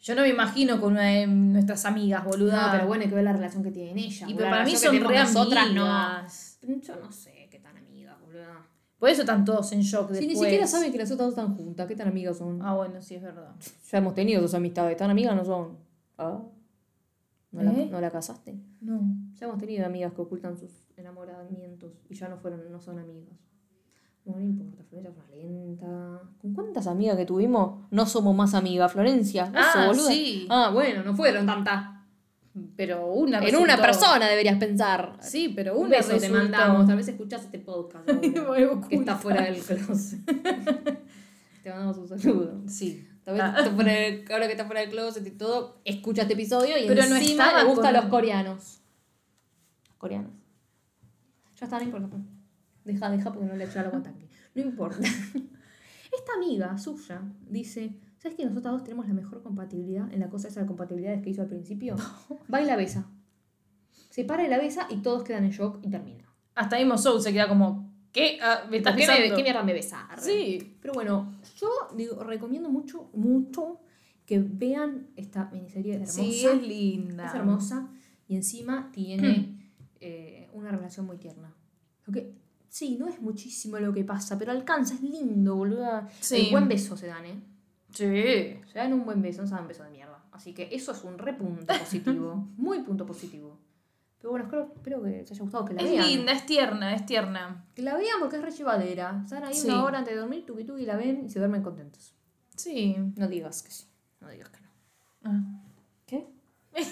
[0.00, 2.66] yo no me imagino con una de nuestras amigas, boluda.
[2.66, 4.26] No, pero bueno, hay que ver la relación que tienen ella.
[4.28, 4.36] Y boluda.
[4.36, 5.86] pero La para mí relación son que re tenemos no.
[5.86, 6.58] amigas.
[6.82, 8.66] Yo no sé qué tan amigas, boluda.
[8.98, 10.28] Por eso están todos en shock Si después.
[10.28, 12.60] ni siquiera saben que las otras dos están juntas, qué tan amigas son.
[12.62, 13.54] Ah, bueno, sí, es verdad.
[13.92, 15.78] Ya hemos tenido sus amistades, tan amigas no son.
[16.18, 16.40] Ah.
[17.54, 17.88] ¿No, la, ¿Eh?
[17.90, 18.58] ¿No la casaste?
[18.80, 19.00] No.
[19.38, 23.38] Ya hemos tenido amigas que ocultan sus enamoramientos y ya no fueron, no son amigas.
[24.24, 26.22] Bueno, no importa, Florencia es una lenta.
[26.40, 29.44] ¿Con cuántas amigas que tuvimos no somos más amigas, Florencia?
[29.46, 30.08] ¿Vos sos Ah, boluda?
[30.08, 30.46] sí.
[30.50, 31.90] Ah, bueno, no fueron tantas.
[32.76, 35.16] Pero una En una persona deberías pensar.
[35.20, 36.86] Sí, pero Un una beso te mandamos.
[36.86, 38.06] Tal vez escuchás este podcast
[38.88, 40.20] que está fuera del closet.
[41.62, 42.62] te mandamos un saludo.
[42.68, 43.06] Sí.
[43.24, 43.54] Tal vez Ah.
[44.30, 47.44] ahora que está fuera del closet y todo, escucha este episodio y Pero no encima
[47.46, 48.80] estaba le gustan con- los coreanos.
[49.88, 50.32] Los coreanos.
[51.58, 52.16] Ya está, no importa.
[52.84, 54.28] Deja, deja porque no le eché el agua al tanque.
[54.54, 54.98] No importa.
[56.12, 60.48] Esta amiga suya dice, ¿sabes que nosotros dos tenemos la mejor compatibilidad en la cosa
[60.48, 61.96] esa de compatibilidades que hizo al principio?
[62.52, 63.06] Va y la besa.
[64.10, 66.24] Se para y la besa y todos quedan en shock y termina.
[66.54, 67.83] Hasta mismo Soul se queda como,
[68.14, 68.38] ¿qué?
[68.40, 70.08] Ah, ¿Me estás ¿Qué, me, qué mierda me besa?
[70.18, 70.78] Sí.
[70.80, 73.80] Pero bueno, yo digo, recomiendo mucho, mucho
[74.24, 76.12] que vean esta miniserie hermosa.
[76.22, 77.26] Sí, es linda.
[77.26, 77.90] Es hermosa
[78.26, 79.58] y encima tiene
[80.00, 81.52] eh, una relación muy tierna.
[82.06, 82.32] Lo que,
[82.68, 86.08] sí, no es muchísimo lo que pasa, pero alcanza, es lindo, boluda.
[86.20, 86.46] Sí.
[86.46, 87.42] El buen beso se dan, ¿eh?
[87.90, 88.60] Sí.
[88.72, 90.24] Se dan un buen beso, no se dan un beso de mierda.
[90.32, 92.48] Así que eso es un re punto positivo.
[92.56, 93.58] muy punto positivo.
[94.24, 96.06] Pero bueno, espero, espero que les haya gustado, que la Es vean.
[96.06, 97.66] linda, es tierna, es tierna.
[97.74, 99.20] Que la vean porque es re llevadera.
[99.22, 99.68] Están ahí Sí.
[99.68, 102.14] una hora antes de dormir, tuki tuki, la ven y se duermen contentos.
[102.56, 102.96] Sí.
[103.16, 103.84] No digas que sí.
[104.22, 104.68] No digas que no.
[105.24, 105.40] Ah.
[106.06, 106.26] ¿Qué?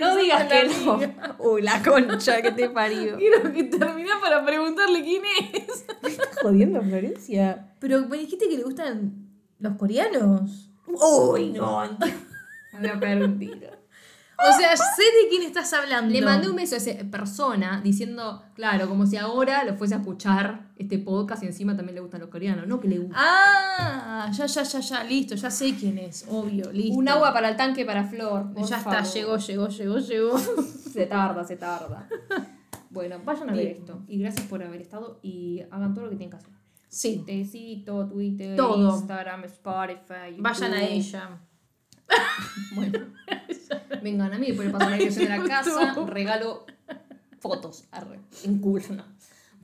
[0.00, 0.98] No digas que no.
[1.38, 3.16] Uy, la concha que te parió.
[3.18, 5.86] Quiero que termine para preguntarle quién es.
[6.42, 7.74] jodiendo, Florencia?
[7.78, 9.28] Pero me dijiste que le gustan
[9.58, 10.70] los coreanos.
[10.86, 11.82] Uy, no.
[12.74, 13.70] Me voy a pegar un tiro.
[14.38, 16.12] O sea, sé de quién estás hablando.
[16.12, 19.98] Le mandé un beso a esa persona diciendo, claro, como si ahora lo fuese a
[19.98, 23.16] escuchar este podcast y encima también le gustan los coreanos, no que le gusta.
[23.18, 26.94] Ah, ya, ya, ya, ya, listo, ya sé quién es, obvio, listo.
[26.98, 28.52] Un agua para el tanque para Flor.
[28.52, 30.38] por Ya está, llegó, llegó, llegó, llegó.
[30.92, 32.08] Se tarda, se tarda.
[32.88, 34.02] Bueno, vayan a ver esto.
[34.08, 36.56] Y gracias por haber estado y hagan todo lo que tienen que hacer.
[36.88, 38.96] Sí, Tecito, Twitter, Todo.
[38.96, 40.30] Instagram, Spotify.
[40.30, 40.42] YouTube.
[40.42, 41.40] vayan a ella.
[42.74, 42.98] Bueno,
[44.02, 46.66] vengan a mí, después le paso la dirección de la casa, regalo
[47.40, 49.04] fotos, arre, en culo, no.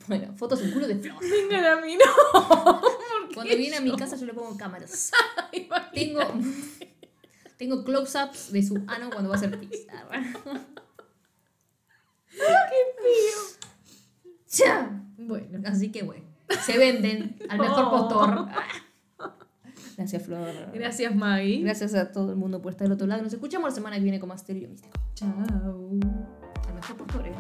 [0.09, 1.17] Bueno, fotos en culo de flor.
[1.21, 2.81] Vengan a mí, no.
[3.35, 5.11] Cuando viene a mi casa yo le pongo cámaras.
[5.95, 6.21] Tengo,
[7.57, 9.87] tengo close-ups de su ano cuando va a hacer pis.
[9.91, 10.23] arre.
[14.51, 14.91] Ya.
[15.19, 16.25] Bueno, Así que bueno,
[16.65, 17.91] se venden al mejor Oh.
[17.91, 18.49] postor.
[19.97, 20.71] Gracias, Flor.
[20.73, 21.63] gracias Maggie.
[21.63, 23.23] Gracias a todo el mundo por estar del otro lado.
[23.23, 24.99] Nos escuchamos la semana que viene con más Misterio Místico.
[25.15, 25.31] Chao.
[26.69, 27.33] Al mejor postor, ¿eh?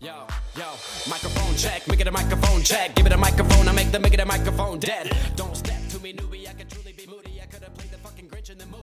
[0.00, 0.66] Yo, yo,
[1.08, 2.94] microphone check, make it a microphone check.
[2.94, 5.10] Give it a microphone, I make the make it a microphone dead.
[5.34, 6.83] Don't step to me, newbie, I can truly.